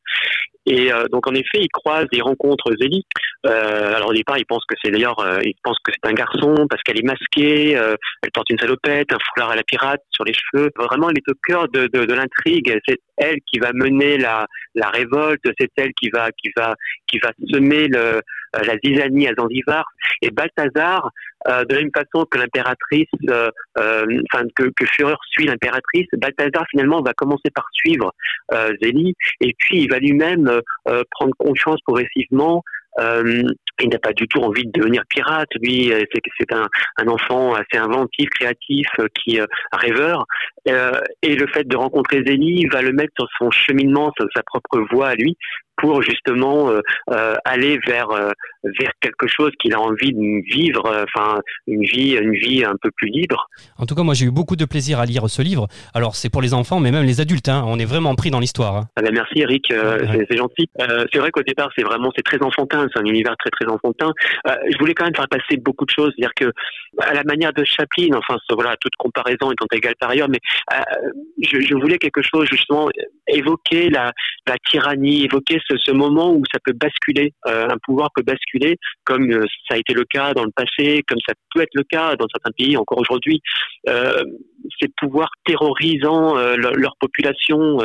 et 0.67 0.91
euh, 0.91 1.05
donc 1.11 1.27
en 1.27 1.33
effet, 1.33 1.59
il 1.61 1.69
croise 1.69 2.05
et 2.11 2.21
rencontre 2.21 2.71
Zélie. 2.79 3.05
Euh, 3.45 3.95
alors 3.95 4.09
au 4.09 4.13
départ, 4.13 4.37
il 4.37 4.45
pense 4.45 4.65
que 4.67 4.75
c'est 4.83 4.91
d'ailleurs, 4.91 5.19
euh, 5.19 5.39
il 5.43 5.55
pense 5.63 5.77
que 5.83 5.91
c'est 5.93 6.09
un 6.09 6.13
garçon 6.13 6.67
parce 6.69 6.83
qu'elle 6.83 6.99
est 6.99 7.05
masquée, 7.05 7.77
euh, 7.77 7.95
elle 8.21 8.31
porte 8.31 8.49
une 8.49 8.59
salopette, 8.59 9.13
un 9.13 9.17
foulard 9.29 9.51
à 9.51 9.55
la 9.55 9.63
pirate 9.63 10.01
sur 10.11 10.25
les 10.25 10.33
cheveux. 10.33 10.69
Vraiment, 10.75 11.09
elle 11.09 11.17
est 11.17 11.31
au 11.31 11.35
cœur 11.47 11.69
de, 11.69 11.87
de, 11.93 12.05
de 12.05 12.13
l'intrigue. 12.13 12.77
C'est 12.87 12.99
elle 13.15 13.37
qui 13.49 13.59
va 13.59 13.71
mener 13.73 14.17
la, 14.17 14.45
la 14.75 14.89
révolte. 14.89 15.41
C'est 15.57 15.71
elle 15.77 15.93
qui 15.93 16.09
va 16.09 16.29
qui 16.31 16.51
va 16.57 16.75
qui 17.07 17.19
va 17.19 17.31
semer 17.49 17.87
le, 17.87 18.21
la 18.53 18.75
zizanie 18.83 19.27
à 19.27 19.33
Zanzibar. 19.37 19.85
Et 20.21 20.31
Balthazar, 20.31 21.11
euh, 21.47 21.63
de 21.65 21.75
la 21.75 21.81
même 21.81 21.91
façon 21.95 22.25
que 22.25 22.37
l'impératrice, 22.37 23.07
euh, 23.29 23.49
enfin 23.77 24.45
que, 24.55 24.63
que 24.75 24.85
Führer 24.85 25.15
suit 25.31 25.45
l'impératrice, 25.45 26.07
Balthazar 26.17 26.65
finalement 26.71 27.01
va 27.01 27.13
commencer 27.13 27.49
par 27.53 27.65
suivre 27.73 28.11
Zélie 28.81 29.13
et 29.41 29.53
puis 29.57 29.83
il 29.83 29.89
va 29.89 29.99
lui-même 29.99 30.61
euh, 30.87 31.03
prendre 31.11 31.33
conscience 31.37 31.79
progressivement 31.81 32.63
euh, 32.99 33.43
il 33.79 33.89
n'a 33.89 33.99
pas 33.99 34.13
du 34.13 34.27
tout 34.27 34.39
envie 34.39 34.65
de 34.65 34.71
devenir 34.71 35.03
pirate. 35.07 35.49
Lui, 35.61 35.93
euh, 35.93 36.01
c'est 36.39 36.51
un, 36.51 36.67
un, 36.97 37.07
enfant 37.07 37.53
assez 37.53 37.77
inventif, 37.77 38.27
créatif, 38.31 38.87
qui 39.13 39.39
rêveur. 39.71 40.25
et 40.65 41.35
le 41.35 41.47
fait 41.47 41.67
de 41.67 41.77
rencontrer 41.77 42.23
Zélie 42.25 42.65
va 42.71 42.81
le 42.81 42.91
mettre 42.93 43.13
sur 43.19 43.27
son 43.37 43.51
cheminement, 43.51 44.11
sur 44.17 44.27
sa 44.35 44.41
propre 44.41 44.83
voie 44.91 45.09
à 45.09 45.15
lui, 45.15 45.37
pour 45.77 46.01
justement 46.01 46.69
euh, 46.69 46.81
euh, 47.11 47.35
aller 47.45 47.79
vers 47.85 48.09
euh, 48.11 48.31
vers 48.79 48.91
quelque 48.99 49.27
chose 49.27 49.51
qu'il 49.59 49.73
a 49.73 49.79
envie 49.79 50.11
de 50.11 50.53
vivre, 50.53 50.83
enfin 51.03 51.39
une 51.67 51.83
vie 51.83 52.17
une 52.17 52.33
vie 52.33 52.65
un 52.65 52.75
peu 52.81 52.89
plus 52.95 53.09
libre. 53.09 53.47
En 53.77 53.85
tout 53.85 53.95
cas, 53.95 54.03
moi 54.03 54.13
j'ai 54.13 54.25
eu 54.25 54.31
beaucoup 54.31 54.55
de 54.55 54.65
plaisir 54.65 54.99
à 54.99 55.05
lire 55.05 55.29
ce 55.29 55.41
livre. 55.41 55.67
Alors 55.93 56.15
c'est 56.15 56.29
pour 56.29 56.41
les 56.41 56.53
enfants, 56.53 56.79
mais 56.79 56.91
même 56.91 57.05
les 57.05 57.21
adultes. 57.21 57.49
Hein. 57.49 57.63
On 57.67 57.79
est 57.79 57.85
vraiment 57.85 58.15
pris 58.15 58.31
dans 58.31 58.39
l'histoire. 58.39 58.75
Hein. 58.75 58.87
Ah 58.95 59.01
ben, 59.01 59.13
merci 59.13 59.39
Eric, 59.39 59.65
c'est 59.69 60.37
gentil. 60.37 60.67
c'est 60.77 61.19
vrai 61.19 61.31
qu'au 61.31 61.43
départ 61.43 61.69
c'est 61.75 61.83
vraiment 61.83 62.11
c'est 62.15 62.23
très 62.23 62.41
enfantin, 62.41 62.87
c'est 62.91 62.99
un 62.99 63.05
univers 63.05 63.35
très 63.37 63.51
très 63.51 63.71
enfantin. 63.71 64.11
je 64.45 64.77
voulais 64.79 64.93
quand 64.93 65.05
même 65.05 65.15
faire 65.15 65.29
passer 65.29 65.57
beaucoup 65.57 65.85
de 65.85 65.91
choses, 65.91 66.11
c'est-à-dire 66.17 66.33
que 66.35 66.51
à 66.99 67.13
la 67.13 67.23
manière 67.23 67.53
de 67.53 67.63
Chaplin, 67.63 68.09
enfin 68.15 68.37
voilà 68.51 68.75
toute 68.77 68.95
comparaison 68.97 69.51
étant 69.51 69.67
égale 69.71 69.95
par 69.99 70.09
ailleurs, 70.09 70.29
mais 70.29 70.39
je, 71.41 71.61
je, 71.61 71.75
voulais 71.75 71.99
quelque 71.99 72.21
chose 72.21 72.47
justement 72.49 72.89
évoquer 73.27 73.89
la, 73.89 74.11
la 74.47 74.55
tyrannie, 74.69 75.25
évoquer 75.25 75.59
ce, 75.67 75.91
moment 75.91 76.33
où 76.33 76.43
ça 76.51 76.59
peut 76.63 76.73
basculer, 76.73 77.33
euh, 77.47 77.67
un 77.69 77.77
pouvoir 77.83 78.09
peut 78.15 78.23
basculer, 78.23 78.77
comme 79.03 79.31
euh, 79.31 79.45
ça 79.67 79.75
a 79.75 79.77
été 79.77 79.93
le 79.93 80.05
cas 80.05 80.33
dans 80.33 80.43
le 80.43 80.51
passé, 80.51 81.03
comme 81.07 81.19
ça 81.27 81.33
peut 81.53 81.61
être 81.61 81.73
le 81.73 81.83
cas 81.83 82.15
dans 82.15 82.27
certains 82.33 82.51
pays 82.57 82.77
encore 82.77 82.99
aujourd'hui. 82.99 83.41
Euh, 84.67 84.71
ces 84.81 84.89
pouvoirs 84.99 85.31
terrorisant 85.45 86.37
euh, 86.37 86.55
leur, 86.55 86.95
population, 86.99 87.77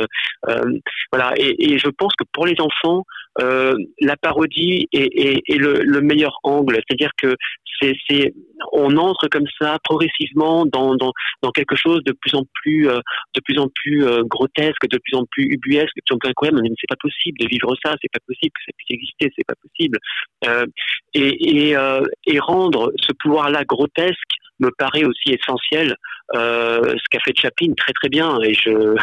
voilà. 1.11 1.33
Et, 1.37 1.73
et, 1.73 1.77
je 1.77 1.89
pense 1.89 2.13
que 2.15 2.23
pour 2.31 2.45
les 2.45 2.55
enfants, 2.59 3.03
la 3.39 4.17
parodie 4.17 4.87
est, 4.91 5.09
est, 5.15 5.41
est 5.47 5.57
le, 5.57 5.81
le, 5.83 6.01
meilleur 6.01 6.37
angle, 6.43 6.75
c'est-à-dire 6.75 7.11
que 7.17 7.35
c'est, 7.81 8.33
on 8.71 8.95
entre 8.97 9.27
comme 9.27 9.47
ça 9.59 9.77
progressivement 9.83 10.65
dans, 10.65 10.95
dans, 10.95 11.11
dans, 11.41 11.51
quelque 11.51 11.75
chose 11.75 12.01
de 12.05 12.13
plus 12.13 12.35
en 12.35 12.43
plus, 12.61 12.85
de 12.85 13.41
plus 13.43 13.59
en 13.59 13.67
plus 13.73 14.05
grotesque, 14.23 14.87
de 14.87 14.97
plus 14.97 15.17
en 15.17 15.25
plus 15.31 15.45
ubuesque, 15.45 15.95
de 15.95 16.01
plus 16.05 16.15
en 16.15 16.17
plus 16.17 16.29
incroyable. 16.29 16.61
Mais 16.63 16.69
c'est 16.79 16.87
pas 16.87 16.95
possible 16.95 17.37
de 17.39 17.47
vivre 17.47 17.73
ça, 17.83 17.95
c'est 18.01 18.11
pas 18.11 18.23
possible 18.25 18.51
que 18.51 18.63
ça 18.65 18.71
puisse 18.77 18.97
exister, 18.97 19.31
c'est 19.35 19.45
pas 19.45 19.55
possible. 19.61 19.99
Euh, 20.45 20.65
et, 21.13 21.67
et, 21.67 21.77
euh, 21.77 22.03
et, 22.25 22.39
rendre 22.39 22.91
ce 22.99 23.13
pouvoir-là 23.13 23.63
grotesque 23.65 24.33
me 24.63 24.71
paraît 24.77 25.03
aussi 25.03 25.29
essentiel. 25.29 25.95
Euh, 26.35 26.81
ce 26.81 27.03
qu'a 27.11 27.19
fait 27.19 27.33
Chaplin 27.37 27.73
très 27.75 27.91
très 27.93 28.07
bien 28.07 28.39
et 28.41 28.53
je, 28.53 28.95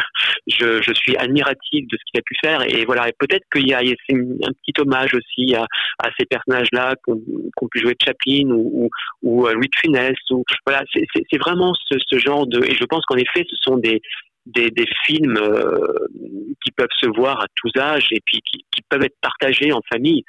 je, 0.47 0.93
suis 0.93 1.15
admiratif 1.17 1.87
de 1.87 1.95
ce 1.95 2.03
qu'il 2.05 2.19
a 2.19 2.21
pu 2.25 2.35
faire 2.43 2.61
et 2.67 2.83
voilà 2.83 3.07
et 3.07 3.13
peut-être 3.17 3.45
qu'il 3.53 3.69
y 3.69 3.73
a, 3.73 3.77
un 3.77 3.81
petit 3.83 4.73
hommage 4.79 5.13
aussi 5.13 5.55
à, 5.55 5.65
ces 6.19 6.25
personnages-là 6.25 6.95
qu'ont 7.05 7.67
pu 7.69 7.79
jouer 7.79 7.95
Chaplin 8.03 8.49
ou, 8.49 8.89
ou 9.21 9.47
Louis 9.47 9.67
de 9.67 9.79
Funès 9.79 10.17
ou 10.31 10.43
voilà 10.65 10.83
c'est 10.93 11.37
vraiment 11.37 11.73
ce, 11.91 12.17
genre 12.17 12.47
de 12.47 12.65
et 12.65 12.75
je 12.75 12.85
pense 12.85 13.05
qu'en 13.05 13.17
effet 13.17 13.45
ce 13.49 13.55
sont 13.61 13.77
des 13.77 14.01
des, 14.47 14.71
films 15.05 15.39
qui 16.65 16.71
peuvent 16.71 16.87
se 16.99 17.07
voir 17.15 17.39
à 17.39 17.45
tous 17.55 17.71
âges 17.79 18.07
et 18.11 18.19
puis 18.25 18.41
qui 18.51 18.81
peuvent 18.89 19.03
être 19.03 19.17
partagés 19.21 19.71
en 19.71 19.81
famille. 19.93 20.23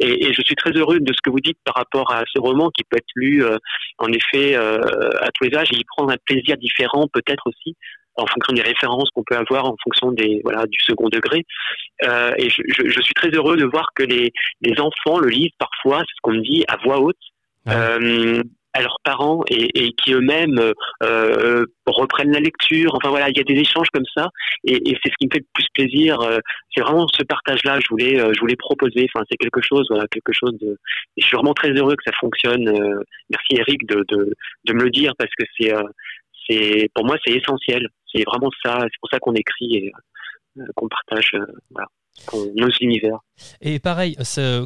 Et, 0.00 0.26
et, 0.26 0.32
je 0.32 0.42
suis 0.42 0.56
très 0.56 0.72
heureux 0.72 0.98
de 1.00 1.12
ce 1.12 1.20
que 1.22 1.30
vous 1.30 1.40
dites 1.40 1.58
par 1.64 1.76
rapport 1.76 2.10
à 2.12 2.24
ce 2.32 2.40
roman 2.40 2.70
qui 2.70 2.82
peut 2.84 2.96
être 2.96 3.12
lu 3.14 3.44
euh, 3.44 3.58
en 3.98 4.08
effet 4.08 4.56
euh, 4.56 4.80
à 5.20 5.30
tous 5.32 5.44
les 5.44 5.56
âges 5.56 5.68
et 5.72 5.76
y 5.76 5.84
prendre 5.84 6.10
un 6.10 6.16
plaisir 6.24 6.56
différent 6.56 7.06
peut-être 7.12 7.46
aussi 7.46 7.76
en 8.16 8.26
fonction 8.26 8.52
des 8.52 8.62
références 8.62 9.10
qu'on 9.10 9.24
peut 9.24 9.36
avoir 9.36 9.66
en 9.66 9.76
fonction 9.82 10.12
des 10.12 10.40
voilà 10.44 10.66
du 10.66 10.78
second 10.80 11.08
degré. 11.08 11.44
Euh, 12.04 12.32
et 12.38 12.48
je, 12.48 12.62
je, 12.68 12.88
je, 12.88 13.00
suis 13.00 13.14
très 13.14 13.28
heureux 13.30 13.56
de 13.56 13.64
voir 13.64 13.88
que 13.94 14.02
les, 14.02 14.32
les 14.60 14.80
enfants 14.80 15.18
le 15.18 15.28
lisent 15.28 15.54
parfois, 15.58 15.98
c'est 16.00 16.14
ce 16.16 16.20
qu'on 16.22 16.32
me 16.32 16.42
dit 16.42 16.64
à 16.68 16.76
voix 16.76 17.00
haute. 17.00 17.16
Euh, 17.68 18.42
à 18.74 18.82
leurs 18.82 18.98
parents 19.04 19.42
et, 19.48 19.86
et 19.86 19.92
qui 19.92 20.12
eux-mêmes 20.12 20.60
euh, 21.02 21.64
reprennent 21.86 22.32
la 22.32 22.40
lecture. 22.40 22.94
Enfin 22.96 23.08
voilà, 23.08 23.30
il 23.30 23.36
y 23.36 23.40
a 23.40 23.44
des 23.44 23.58
échanges 23.58 23.88
comme 23.92 24.04
ça 24.14 24.28
et, 24.64 24.90
et 24.90 24.98
c'est 25.02 25.10
ce 25.10 25.14
qui 25.18 25.26
me 25.26 25.32
fait 25.32 25.38
le 25.38 25.46
plus 25.54 25.66
plaisir. 25.74 26.20
Euh, 26.20 26.38
c'est 26.74 26.82
vraiment 26.82 27.06
ce 27.08 27.22
partage-là. 27.22 27.78
Je 27.80 27.86
voulais, 27.88 28.20
euh, 28.20 28.32
je 28.34 28.40
voulais 28.40 28.56
proposer. 28.56 29.06
Enfin, 29.14 29.24
c'est 29.30 29.36
quelque 29.36 29.60
chose, 29.62 29.86
voilà, 29.88 30.06
quelque 30.10 30.32
chose 30.32 30.52
de. 30.60 30.76
Et 31.16 31.22
je 31.22 31.26
suis 31.26 31.36
vraiment 31.36 31.54
très 31.54 31.70
heureux 31.70 31.94
que 31.94 32.04
ça 32.04 32.16
fonctionne. 32.18 32.68
Euh, 32.68 33.00
merci 33.30 33.56
Eric 33.56 33.86
de, 33.86 34.04
de, 34.08 34.34
de 34.64 34.72
me 34.72 34.82
le 34.82 34.90
dire 34.90 35.12
parce 35.18 35.30
que 35.38 35.44
c'est, 35.58 35.72
c'est 36.48 36.90
pour 36.94 37.06
moi 37.06 37.16
c'est 37.24 37.32
essentiel. 37.32 37.88
C'est 38.12 38.24
vraiment 38.24 38.50
ça. 38.64 38.78
C'est 38.80 39.00
pour 39.00 39.10
ça 39.10 39.18
qu'on 39.20 39.34
écrit 39.34 39.76
et 39.76 39.92
qu'on 40.74 40.88
partage. 40.88 41.32
voilà 41.70 41.86
nos 42.54 42.70
univers. 42.80 43.18
Et 43.60 43.78
pareil, 43.78 44.16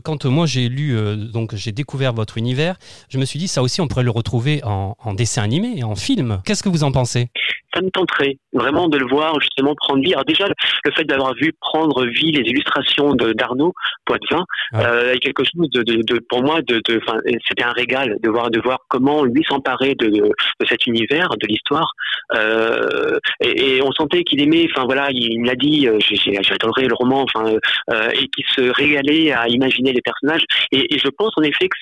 quand 0.05 0.25
moi 0.27 0.47
j'ai 0.47 0.69
lu, 0.69 0.97
euh, 0.97 1.17
donc 1.17 1.55
j'ai 1.55 1.73
découvert 1.73 2.13
votre 2.13 2.39
univers, 2.39 2.77
je 3.09 3.19
me 3.19 3.25
suis 3.25 3.39
dit 3.39 3.49
ça 3.49 3.63
aussi 3.63 3.81
on 3.81 3.89
pourrait 3.89 4.05
le 4.05 4.11
retrouver 4.11 4.61
en, 4.65 4.97
en 5.03 5.15
dessin 5.15 5.43
animé, 5.43 5.83
en 5.83 5.97
film. 5.97 6.41
Qu'est-ce 6.45 6.63
que 6.63 6.69
vous 6.69 6.85
en 6.85 6.93
pensez? 6.93 7.29
Ça 7.75 7.83
me 7.83 7.91
tenterait 7.91 8.39
vraiment 8.55 8.89
de 8.89 8.97
le 8.97 9.07
voir 9.07 9.39
justement 9.41 9.75
prendre 9.77 10.03
vie. 10.03 10.13
Alors 10.15 10.25
déjà, 10.25 10.47
le 10.85 10.91
fait 10.93 11.05
d'avoir 11.05 11.35
vu 11.35 11.53
prendre 11.61 12.07
vie 12.07 12.33
les 12.33 12.49
illustrations 12.51 13.15
d'Arnaud 13.15 13.75
Poitvin 14.07 14.45
ouais. 14.73 14.85
euh, 14.85 15.13
est 15.13 15.19
quelque 15.19 15.45
chose 15.45 15.69
de, 15.71 15.83
de, 15.83 16.03
de 16.03 16.19
pour 16.31 16.43
moi, 16.43 16.63
de, 16.63 16.81
de 16.89 17.01
c'était 17.47 17.65
un 17.65 17.73
régal 17.73 18.17
de 18.23 18.31
voir 18.31 18.51
de 18.51 18.59
voir 18.59 18.79
comment 18.89 19.23
lui 19.23 19.45
s'emparer 19.47 19.95
de, 19.95 20.07
de, 20.09 20.33
cet 20.67 20.87
univers, 20.87 21.29
de 21.39 21.47
l'histoire. 21.47 21.93
Euh, 22.35 23.19
et, 23.41 23.77
et, 23.77 23.83
on 23.83 23.93
sentait 23.93 24.25
qu'il 24.25 24.41
aimait. 24.41 24.67
Enfin 24.71 24.85
voilà, 24.87 25.09
il 25.11 25.45
l'a 25.45 25.55
dit. 25.55 25.89
Euh, 25.89 25.99
j'ai 26.01 26.39
adoré 26.51 26.87
le 26.87 26.95
roman. 26.95 27.23
Enfin 27.23 27.55
euh, 27.93 28.11
et 28.15 28.29
qui 28.29 28.45
se 28.55 28.58
régalait 28.61 29.33
à 29.33 29.49
imaginer 29.49 29.93
les 29.93 30.03
personnages. 30.03 30.45
Et, 30.73 30.99
je 30.99 31.09
pense 31.09 31.33
en 31.37 31.43
effet 31.43 31.69
que 31.69 31.77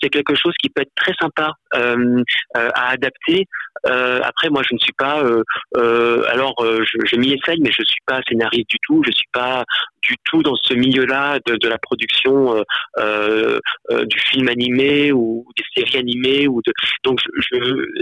c'est 0.00 0.10
quelque 0.10 0.34
chose 0.34 0.54
qui 0.60 0.68
peut 0.68 0.82
être 0.82 0.94
très 0.94 1.14
sympa 1.20 1.52
euh, 1.74 2.22
à 2.54 2.90
adapter. 2.90 3.46
après, 3.84 4.50
moi, 4.50 4.62
je 4.68 4.74
ne 4.74 4.78
suis 4.78 4.92
pas 4.92 5.22
euh, 5.22 5.42
euh, 5.76 6.22
alors, 6.28 6.54
euh, 6.60 6.84
je, 6.84 7.16
m'y 7.16 7.32
essaye, 7.32 7.60
mais 7.60 7.70
je 7.70 7.82
suis 7.84 8.02
pas 8.06 8.20
scénariste 8.28 8.68
du 8.68 8.78
tout. 8.82 9.02
Je 9.04 9.12
suis 9.12 9.28
pas 9.32 9.64
du 10.02 10.14
tout 10.24 10.42
dans 10.42 10.56
ce 10.56 10.74
milieu-là 10.74 11.38
de, 11.46 11.56
de, 11.56 11.68
la 11.68 11.78
production 11.78 12.62
du 12.98 14.20
film 14.30 14.48
animé 14.48 15.12
ou 15.12 15.46
des 15.56 15.64
séries 15.74 15.98
animées 15.98 16.48
ou 16.48 16.60
de. 16.62 16.72
Donc, 17.04 17.20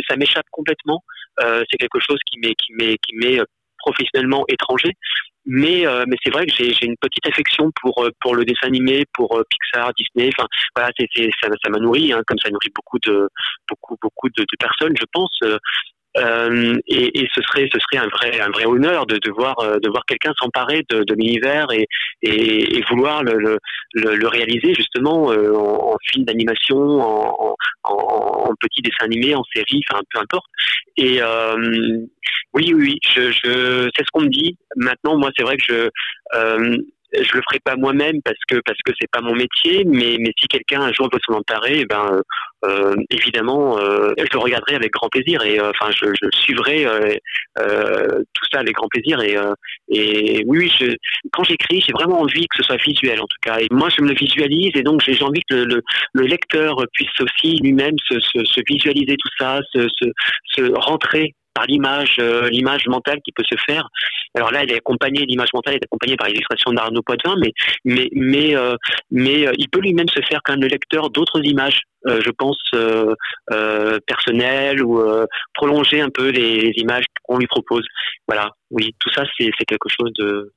ça 0.09 0.17
m'échappe 0.17 0.47
complètement. 0.51 1.03
c'est 1.39 1.79
quelque 1.79 2.01
chose 2.01 2.19
qui 2.27 2.39
m'est 2.39 2.55
qui 2.55 2.73
m'est 2.75 2.97
qui 2.99 3.15
m'est 3.17 3.41
professionnellement 3.87 4.45
étranger. 4.49 4.93
Mais, 5.49 5.87
euh, 5.87 6.05
mais 6.09 6.17
c'est 6.25 6.33
vrai 6.33 6.45
que 6.45 6.53
j'ai 6.53 6.85
une 6.85 6.97
petite 7.01 7.27
affection 7.29 7.71
pour, 7.81 8.05
pour 8.21 8.35
le 8.35 8.45
dessin 8.45 8.67
animé, 8.67 9.05
pour 9.13 9.41
Pixar, 9.49 9.93
Disney. 9.95 10.31
Enfin, 10.37 10.49
voilà, 10.75 10.91
c'est 10.99 11.09
ça, 11.41 11.71
m'a 11.71 11.79
nourri, 11.79 12.13
hein, 12.13 12.23
comme 12.27 12.39
ça 12.43 12.51
nourrit 12.51 12.73
beaucoup 12.75 12.99
de, 12.99 13.29
beaucoup, 13.69 13.97
beaucoup 14.03 14.29
de 14.29 14.45
personnes, 14.59 14.95
je 14.99 15.07
pense. 15.13 15.39
Euh, 16.19 16.79
et, 16.87 17.29
ce 17.35 17.43
serait 17.43 17.69
ce 17.73 17.79
serait 17.79 17.99
un 17.99 18.09
vrai 18.09 18.41
un 18.41 18.51
vrai 18.51 18.65
honneur 18.65 19.07
de, 19.07 19.19
de 19.19 19.31
voir 19.31 19.59
euh, 19.61 19.79
de 19.79 19.89
voir 19.91 20.05
quelqu'un 20.07 20.33
s'emparer 20.41 20.83
de, 20.89 21.03
de 21.05 21.15
l'univers 21.15 21.67
et, 21.73 21.87
et, 22.23 22.79
et, 22.79 22.83
vouloir 22.89 23.23
le, 23.23 23.39
le, 23.39 23.59
le, 24.15 24.29
réaliser 24.29 24.73
justement 24.75 25.31
euh, 25.31 25.53
en, 25.55 25.93
en, 25.93 25.97
film 26.11 26.25
d'animation, 26.25 26.79
en, 26.79 27.57
en, 27.85 27.95
en, 27.95 28.55
petit 28.61 28.81
dessin 28.81 29.05
animé, 29.05 29.35
en 29.35 29.45
série, 29.55 29.83
enfin 29.91 30.01
peu 30.11 30.21
importe. 30.21 30.47
Et 30.97 31.19
euh, 31.21 31.99
oui 32.55 32.73
oui, 32.75 32.99
je, 33.15 33.31
je 33.31 33.91
c'est 33.95 34.05
ce 34.05 34.11
qu'on 34.13 34.23
me 34.23 34.31
dit. 34.31 34.57
Maintenant, 34.77 35.19
moi 35.19 35.31
c'est 35.37 35.45
vrai 35.45 35.59
que 35.59 35.65
je 35.69 36.79
je 37.13 37.33
le 37.35 37.43
ferai 37.49 37.61
pas 37.65 37.77
moi-même 37.77 38.21
parce 38.23 38.39
que 38.49 38.57
parce 38.65 38.79
que 38.85 38.93
c'est 38.99 39.11
pas 39.11 39.21
mon 39.21 39.35
métier, 39.35 39.85
mais 39.85 40.17
mais 40.21 40.33
si 40.39 40.47
quelqu'un 40.49 40.83
un 40.83 40.93
jour 40.93 41.09
veut 41.13 41.21
s'en 41.27 41.35
emparer, 41.35 41.81
eh 41.81 41.85
ben 41.87 42.21
euh, 42.65 42.95
évidemment, 43.11 43.79
euh, 43.79 44.13
je 44.19 44.33
le 44.33 44.39
regarderai 44.39 44.75
avec 44.77 44.93
grand 44.93 45.09
plaisir 45.09 45.43
et 45.45 45.61
euh, 45.61 45.71
enfin 45.71 45.91
je, 45.93 46.07
je, 46.21 46.29
suivrai 46.39 46.87
euh, 46.87 47.15
euh, 47.61 48.23
tout 48.33 48.45
ça 48.53 48.61
avec 48.61 48.75
grand 48.75 48.89
plaisir 48.89 49.21
et 49.21 49.37
et 49.89 50.43
oui, 50.47 50.73
je, 50.81 50.97
quand 51.33 51.45
j'écris, 51.45 51.81
j'ai 51.81 51.93
vraiment 51.93 52.21
envie 52.21 52.47
que 52.49 52.57
ce 52.57 52.63
soit 52.63 52.83
visuel 52.83 53.21
en 53.21 53.27
tout 53.27 53.39
cas. 53.43 53.59
Et 53.61 53.69
moi 53.71 53.89
je 53.89 54.03
me 54.03 54.09
le 54.09 54.15
visualise 54.15 54.73
et 54.75 54.83
donc 54.83 55.03
j'ai 55.03 55.23
envie 55.23 55.43
que 55.49 55.55
le, 55.55 55.65
le, 55.65 55.83
le, 56.15 56.27
lecteur 56.27 56.77
puisse 56.93 57.21
aussi 57.21 57.59
lui-même 57.63 57.95
se, 58.09 58.19
se, 58.21 58.45
se, 58.45 58.61
visualiser 58.69 59.17
tout 59.17 59.31
ça, 59.39 59.61
se, 59.73 59.87
se, 59.89 60.07
se 60.45 60.73
rentrer 60.75 61.35
par 61.57 61.65
l'image, 61.65 62.17
euh, 62.19 62.51
l'image 62.51 62.87
mentale 62.87 63.21
qui 63.25 63.33
peut 63.33 63.43
se 63.51 63.57
faire. 63.67 63.89
Alors 64.35 64.53
là, 64.53 64.63
elle 64.63 64.73
est 64.73 64.77
accompagnée, 64.77 65.25
l'image 65.25 65.49
mentale 65.55 65.77
est 65.77 65.85
accompagnée 65.85 66.17
par 66.17 66.29
l'illustration 66.29 66.71
d'Arnaud 66.73 67.01
Poitvin, 67.03 67.35
mais 67.41 67.53
mais 67.87 68.11
mais 68.13 68.55
euh, 68.55 68.77
mais 69.11 69.49
euh, 69.49 69.53
il 69.57 69.71
peut 69.71 69.81
lui-même 69.81 70.09
se 70.09 70.21
faire 70.29 70.41
quand 70.45 70.53
même 70.53 70.61
le 70.61 70.69
lecteur 70.69 71.09
d'autres 71.09 71.41
images, 71.43 71.81
je 72.05 72.31
pense 72.31 72.59
personnelles 74.07 74.85
ou 74.85 75.03
prolonger 75.55 76.01
un 76.01 76.11
peu 76.11 76.29
les, 76.29 76.73
images 76.77 77.07
qu'on 77.25 77.39
lui 77.39 77.47
propose. 77.47 77.85
Voilà, 78.29 78.51
oui, 78.71 78.95
tout 79.01 79.11
ça 79.13 79.25
c'est 79.37 79.65
quelque 79.67 79.89
chose 79.89 80.13
de 80.19 80.53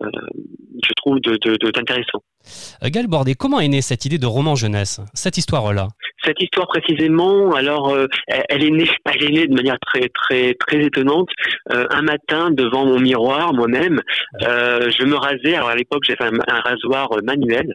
je 0.00 0.92
trouve 0.96 1.18
d'intéressant. 1.20 2.22
De, 2.44 2.86
de, 2.86 2.90
Gal 2.90 3.06
Bordet, 3.06 3.34
comment 3.34 3.60
est 3.60 3.68
née 3.68 3.82
cette 3.82 4.04
idée 4.04 4.18
de 4.18 4.26
roman 4.26 4.54
jeunesse, 4.54 5.00
cette 5.14 5.38
histoire-là? 5.38 5.88
Cette 6.24 6.40
histoire 6.40 6.66
précisément, 6.68 7.52
alors 7.52 7.90
euh, 7.90 8.06
elle 8.26 8.64
est 8.64 8.70
née, 8.70 8.88
elle 9.06 9.24
est 9.24 9.30
née 9.30 9.46
de 9.46 9.54
manière 9.54 9.78
très 9.80 10.08
très 10.08 10.54
très 10.54 10.84
étonnante. 10.84 11.28
Euh, 11.72 11.86
un 11.90 12.02
matin 12.02 12.50
devant 12.50 12.84
mon 12.84 12.98
miroir, 12.98 13.52
moi-même, 13.52 14.00
euh, 14.42 14.90
je 14.90 15.04
me 15.04 15.16
rasais. 15.16 15.54
Alors 15.54 15.68
à 15.68 15.76
l'époque, 15.76 16.02
j'avais 16.06 16.24
un, 16.24 16.38
un, 16.48 16.60
rasoir 16.60 17.10
manuel 17.22 17.74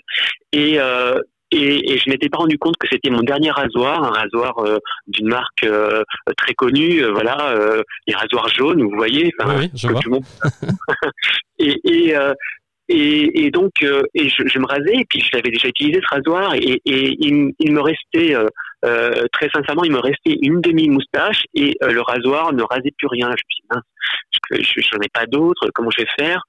et 0.53 0.79
et, 1.51 1.93
et, 1.93 1.97
je 1.97 2.10
m'étais 2.10 2.29
pas 2.29 2.39
rendu 2.39 2.57
compte 2.57 2.75
que 2.77 2.88
c'était 2.91 3.10
mon 3.10 3.21
dernier 3.21 3.51
rasoir, 3.51 4.03
un 4.03 4.10
rasoir 4.10 4.57
euh, 4.60 4.79
d'une 5.07 5.29
marque 5.29 5.63
euh, 5.63 6.03
très 6.36 6.53
connue, 6.53 7.03
euh, 7.03 7.12
voilà, 7.12 7.55
les 8.05 8.13
rasoirs 8.13 8.49
jaunes, 8.49 8.83
vous 8.83 8.95
voyez. 8.95 9.31
Oui, 9.45 9.71
je 9.73 9.88
vois. 9.88 10.19
et, 11.60 11.79
et, 11.86 12.15
et, 12.89 13.45
et, 13.45 13.52
donc, 13.52 13.82
et 13.82 14.30
je, 14.30 14.47
je, 14.47 14.60
me 14.60 14.65
rasais, 14.65 14.93
et 14.93 15.06
puis 15.10 15.21
j'avais 15.34 15.50
déjà 15.50 15.67
utilisé 15.67 16.00
ce 16.02 16.15
rasoir, 16.15 16.56
et, 16.56 16.82
il, 16.86 17.71
me 17.71 17.82
restait, 17.82 18.36
très 19.34 19.50
sincèrement, 19.50 19.84
il 19.84 19.91
me 19.91 20.00
restait 20.00 20.38
une 20.41 20.62
demi-moustache, 20.62 21.43
et 21.54 21.76
le 21.82 22.02
rasoir 22.02 22.54
ne 22.54 22.63
rasait 22.63 22.93
plus 22.97 23.08
rien. 23.08 23.30
Je 23.32 24.58
me 24.58 24.63
suis 24.63 24.82
dit, 24.82 24.88
je 24.91 24.95
n'en 24.95 25.02
ai 25.02 25.10
pas 25.13 25.26
d'autre, 25.26 25.69
comment 25.73 25.89
je 25.89 26.04
vais 26.04 26.10
faire? 26.17 26.41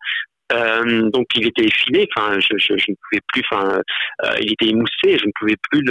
Euh, 0.53 1.11
donc 1.11 1.27
il 1.35 1.47
était 1.47 1.65
effilé, 1.65 2.09
enfin 2.17 2.39
je, 2.41 2.57
je, 2.57 2.77
je, 2.79 2.91
ne 2.91 2.97
pouvais 2.97 3.21
plus, 3.33 3.43
enfin 3.51 3.81
euh, 4.25 4.31
il 4.41 4.53
était 4.53 4.69
émoussé, 4.69 5.19
je 5.19 5.27
ne 5.27 5.33
pouvais 5.39 5.57
plus 5.71 5.83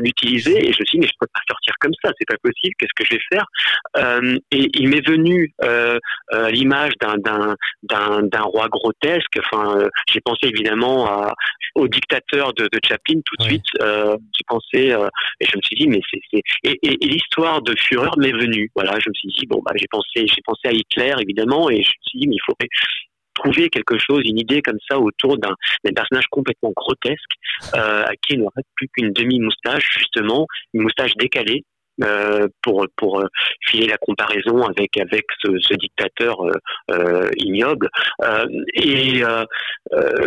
l'utiliser 0.00 0.54
le, 0.54 0.56
le, 0.56 0.64
euh, 0.64 0.68
et 0.68 0.72
je 0.72 0.80
me 0.80 0.84
suis 0.86 0.98
dit 0.98 1.00
mais 1.00 1.06
je 1.06 1.12
peux 1.20 1.26
pas 1.32 1.40
sortir 1.48 1.74
comme 1.80 1.92
ça, 2.02 2.10
c'est 2.18 2.26
pas 2.28 2.38
possible, 2.42 2.74
qu'est-ce 2.78 2.94
que 2.96 3.04
je 3.04 3.14
vais 3.16 3.22
faire? 3.32 3.44
Euh, 3.98 4.38
Et 4.50 4.70
il 4.74 4.88
m'est 4.88 5.06
venu 5.06 5.52
euh, 5.62 5.98
l'image 6.50 6.92
d'un 7.00 7.16
d'un 7.82 8.42
roi 8.42 8.68
grotesque. 8.68 9.38
Enfin 9.38 9.88
j'ai 10.10 10.20
pensé 10.20 10.46
évidemment 10.46 11.06
à, 11.06 11.34
au 11.74 11.86
dictateur 11.88 12.52
de, 12.54 12.64
de 12.64 12.80
Chaplin 12.86 13.20
tout 13.24 13.36
de 13.38 13.44
suite. 13.44 13.66
j'ai 13.80 14.44
pensé 14.46 14.94
et 15.40 15.46
je 15.46 15.56
me 15.56 15.62
suis 15.62 15.76
dit 15.76 15.88
mais 15.88 16.00
c'est 16.10 16.20
et, 16.32 16.78
et, 16.82 17.04
et 17.04 17.06
l'histoire 17.06 17.60
de 17.62 17.74
Führer 17.78 18.10
m'est 18.16 18.32
venue. 18.32 18.70
Voilà, 18.74 18.92
je 19.00 19.08
me 19.10 19.14
suis 19.14 19.28
dit 19.28 19.46
bon 19.46 19.60
bah 19.64 19.72
j'ai 19.76 19.88
pensé 19.90 20.26
j'ai 20.26 20.42
pensé 20.44 20.68
à 20.68 20.72
Hitler 20.72 21.14
évidemment 21.20 21.68
et 21.70 21.82
je 21.82 21.90
me 21.90 22.02
suis 22.08 22.18
dit 22.20 22.28
mais 22.28 22.36
il 22.36 22.44
faudrait 22.46 22.68
trouver 23.34 23.68
quelque 23.70 23.98
chose, 23.98 24.22
une 24.24 24.38
idée 24.38 24.62
comme 24.62 24.78
ça 24.88 24.98
autour 24.98 25.38
d'un 25.38 25.54
personnage 25.94 26.26
complètement 26.30 26.72
grotesque 26.74 27.32
euh, 27.74 28.04
à 28.04 28.12
qui 28.16 28.34
il 28.34 28.40
ne 28.40 28.46
reste 28.56 28.68
plus 28.76 28.88
qu'une 28.88 29.12
demi-moustache, 29.12 29.86
justement, 29.98 30.46
une 30.72 30.82
moustache 30.82 31.14
décalée. 31.16 31.64
euh, 32.02 32.48
pour 32.62 32.86
pour 32.96 33.20
euh, 33.20 33.26
filer 33.68 33.86
la 33.86 33.96
comparaison 33.98 34.62
avec 34.64 34.96
avec 34.96 35.24
ce, 35.42 35.48
ce 35.60 35.74
dictateur 35.74 36.36
euh, 36.90 37.30
ignoble 37.36 37.88
et, 38.74 39.22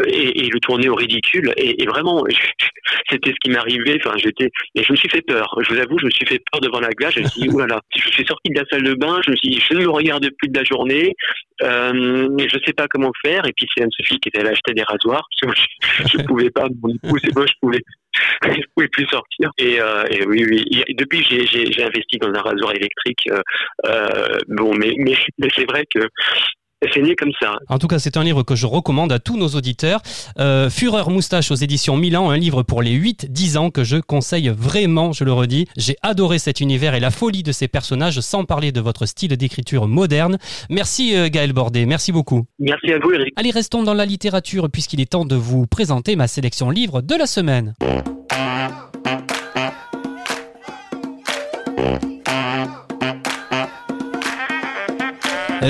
et, 0.08 0.46
et 0.46 0.50
le 0.50 0.60
tourner 0.62 0.88
au 0.88 0.96
ridicule 0.96 1.54
et, 1.58 1.84
et 1.84 1.86
vraiment 1.86 2.24
c'était 3.10 3.32
ce 3.32 3.36
qui 3.44 3.50
m'arrivait 3.50 4.00
enfin 4.04 4.18
j'étais 4.18 4.50
et 4.76 4.84
je 4.84 4.92
me 4.92 4.98
suis 4.98 5.10
fait 5.10 5.22
peur 5.22 5.58
je 5.62 5.74
vous 5.74 5.80
avoue 5.80 6.00
je 6.00 6.06
me 6.06 6.12
suis 6.12 6.26
fait 6.26 6.42
peur 6.52 6.62
devant 6.62 6.80
la 6.80 6.90
glace 6.90 7.16
je 7.16 7.22
me 7.22 7.28
suis 7.28 7.42
dit 7.42 7.50
oulala 7.54 7.82
je 7.96 8.10
suis 8.12 8.26
sorti 8.26 8.50
de 8.50 8.60
la 8.60 8.66
salle 8.70 8.84
de 8.84 8.94
bain 8.94 9.20
je 9.26 9.32
me 9.32 9.36
suis 9.36 9.50
dit 9.50 9.60
je 9.60 9.74
ne 9.74 9.82
le 9.82 9.90
regarde 9.90 10.26
plus 10.38 10.48
de 10.48 10.58
la 10.58 10.64
journée 10.64 11.16
euh, 11.64 12.30
je 12.38 12.60
sais 12.66 12.74
pas 12.74 12.88
comment 12.88 13.12
faire 13.24 13.46
et 13.46 13.54
puis 13.54 13.68
c'est 13.74 13.84
Anne-Sophie 13.84 14.20
qui 14.20 14.30
était 14.30 14.40
allée 14.40 14.50
acheter 14.50 14.74
des 14.74 14.84
rasoirs 14.84 15.28
parce 15.42 15.56
que 15.56 15.62
je, 15.62 16.18
je 16.18 16.24
pouvais 16.28 16.50
pas 16.50 16.68
mon 16.82 16.94
épouse 16.94 17.22
et 17.24 17.32
moi 17.34 17.46
je 17.46 17.54
pouvais 17.62 17.82
je 18.44 18.62
pouvais 18.76 18.88
plus 18.88 19.08
sortir. 19.08 19.52
Et, 19.58 19.80
euh, 19.80 20.04
et 20.10 20.26
oui, 20.26 20.46
oui. 20.50 20.84
Depuis, 20.96 21.24
j'ai 21.24 21.84
investi 21.84 22.18
dans 22.18 22.30
un 22.30 22.42
rasoir 22.42 22.74
électrique. 22.74 23.28
Euh, 23.32 23.42
euh, 23.86 24.40
bon, 24.48 24.74
mais, 24.76 24.94
mais, 24.98 25.16
mais 25.38 25.50
c'est 25.56 25.66
vrai 25.66 25.86
que 25.94 26.00
c'est 26.94 27.02
né 27.02 27.16
comme 27.16 27.32
ça. 27.40 27.58
En 27.70 27.80
tout 27.80 27.88
cas, 27.88 28.00
c'est 28.00 28.18
un 28.18 28.24
livre 28.24 28.44
que 28.44 28.56
je 28.56 28.66
recommande 28.66 29.12
à 29.12 29.20
tous 29.20 29.38
nos 29.38 29.50
auditeurs. 29.50 30.02
Euh, 30.40 30.70
Fureur 30.70 31.10
Moustache 31.10 31.52
aux 31.52 31.56
éditions 31.56 31.98
Milan, 31.98 32.30
un 32.30 32.38
livre 32.38 32.64
pour 32.64 32.82
les 32.82 32.92
8-10 32.92 33.58
ans 33.58 33.70
que 33.72 33.84
je 33.84 33.98
conseille 33.98 34.50
vraiment, 34.50 35.12
je 35.12 35.24
le 35.24 35.34
redis. 35.34 35.68
J'ai 35.76 35.96
adoré 36.02 36.40
cet 36.40 36.62
univers 36.62 36.94
et 36.94 37.00
la 37.00 37.12
folie 37.12 37.44
de 37.44 37.52
ces 37.52 37.68
personnages, 37.68 38.20
sans 38.20 38.46
parler 38.46 38.72
de 38.72 38.82
votre 38.82 39.06
style 39.06 39.36
d'écriture 39.36 39.88
moderne. 39.88 40.38
Merci 40.70 41.16
euh, 41.16 41.30
Gaël 41.30 41.54
Bordet, 41.54 41.86
merci 41.86 42.12
beaucoup. 42.12 42.46
Merci 42.60 42.92
à 42.92 43.00
vous 43.00 43.12
Eric. 43.12 43.34
Allez, 43.36 43.52
restons 43.52 43.84
dans 43.84 43.94
la 43.94 44.06
littérature 44.06 44.70
puisqu'il 44.70 45.02
est 45.02 45.12
temps 45.12 45.26
de 45.26 45.36
vous 45.36 45.66
présenter 45.68 46.16
ma 46.16 46.28
sélection 46.28 46.70
livre 46.70 47.02
de 47.02 47.16
la 47.16 47.26
semaine. 47.26 47.74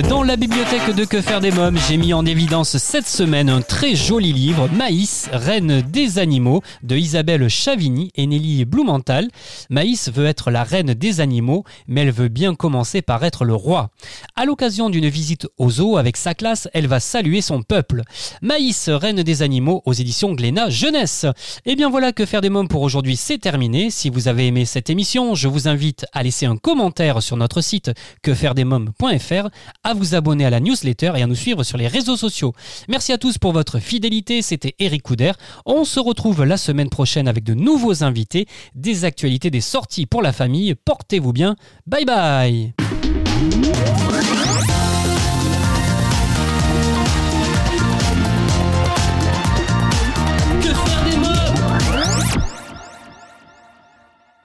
Dans 0.09 0.21
la 0.21 0.35
bibliothèque 0.35 0.93
de 0.95 1.05
Que 1.05 1.21
faire 1.21 1.39
des 1.39 1.49
mômes, 1.49 1.77
j'ai 1.87 1.95
mis 1.95 2.13
en 2.13 2.25
évidence 2.25 2.75
cette 2.77 3.07
semaine 3.07 3.49
un 3.49 3.61
très 3.61 3.95
joli 3.95 4.33
livre, 4.33 4.67
Maïs, 4.67 5.29
reine 5.31 5.81
des 5.81 6.19
animaux, 6.19 6.61
de 6.83 6.97
Isabelle 6.97 7.47
Chavigny 7.47 8.11
et 8.15 8.27
Nelly 8.27 8.65
Blumenthal. 8.65 9.29
Maïs 9.69 10.11
veut 10.11 10.25
être 10.25 10.51
la 10.51 10.65
reine 10.65 10.93
des 10.93 11.21
animaux, 11.21 11.63
mais 11.87 12.01
elle 12.01 12.11
veut 12.11 12.27
bien 12.27 12.53
commencer 12.53 13.01
par 13.01 13.23
être 13.23 13.45
le 13.45 13.55
roi. 13.55 13.89
À 14.35 14.43
l'occasion 14.43 14.89
d'une 14.89 15.07
visite 15.07 15.47
au 15.57 15.69
zoo 15.69 15.95
avec 15.95 16.17
sa 16.17 16.33
classe, 16.33 16.67
elle 16.73 16.87
va 16.87 16.99
saluer 16.99 17.39
son 17.39 17.63
peuple. 17.63 18.01
Maïs, 18.41 18.89
reine 18.89 19.23
des 19.23 19.41
animaux, 19.41 19.83
aux 19.85 19.93
éditions 19.93 20.33
Glénat 20.33 20.69
Jeunesse. 20.69 21.25
Et 21.65 21.77
bien 21.77 21.89
voilà, 21.89 22.11
Que 22.11 22.25
faire 22.25 22.41
des 22.41 22.49
mômes 22.49 22.67
pour 22.67 22.81
aujourd'hui, 22.81 23.15
c'est 23.15 23.37
terminé. 23.37 23.89
Si 23.89 24.09
vous 24.09 24.27
avez 24.27 24.47
aimé 24.47 24.65
cette 24.65 24.89
émission, 24.89 25.33
je 25.33 25.47
vous 25.47 25.69
invite 25.69 26.05
à 26.11 26.23
laisser 26.23 26.45
un 26.45 26.57
commentaire 26.57 27.23
sur 27.23 27.37
notre 27.37 27.61
site 27.61 27.91
quefairedesmômes.fr 28.21 29.47
à 29.87 29.93
vous 29.93 30.15
abonner 30.15 30.43
à 30.45 30.49
la 30.49 30.59
newsletter 30.59 31.13
et 31.15 31.21
à 31.21 31.27
nous 31.27 31.35
suivre 31.35 31.63
sur 31.63 31.77
les 31.77 31.87
réseaux 31.87 32.17
sociaux. 32.17 32.53
Merci 32.89 33.13
à 33.13 33.17
tous 33.17 33.37
pour 33.37 33.53
votre 33.53 33.79
fidélité, 33.79 34.41
c'était 34.41 34.75
Eric 34.79 35.01
Couder. 35.01 35.31
On 35.65 35.85
se 35.85 36.01
retrouve 36.01 36.43
la 36.43 36.57
semaine 36.57 36.89
prochaine 36.89 37.29
avec 37.29 37.45
de 37.45 37.53
nouveaux 37.53 38.03
invités, 38.03 38.47
des 38.75 39.05
actualités, 39.05 39.49
des 39.49 39.61
sorties 39.61 40.05
pour 40.05 40.21
la 40.21 40.33
famille. 40.33 40.75
Portez-vous 40.75 41.31
bien. 41.31 41.55
Bye 41.85 42.03
bye 42.03 42.73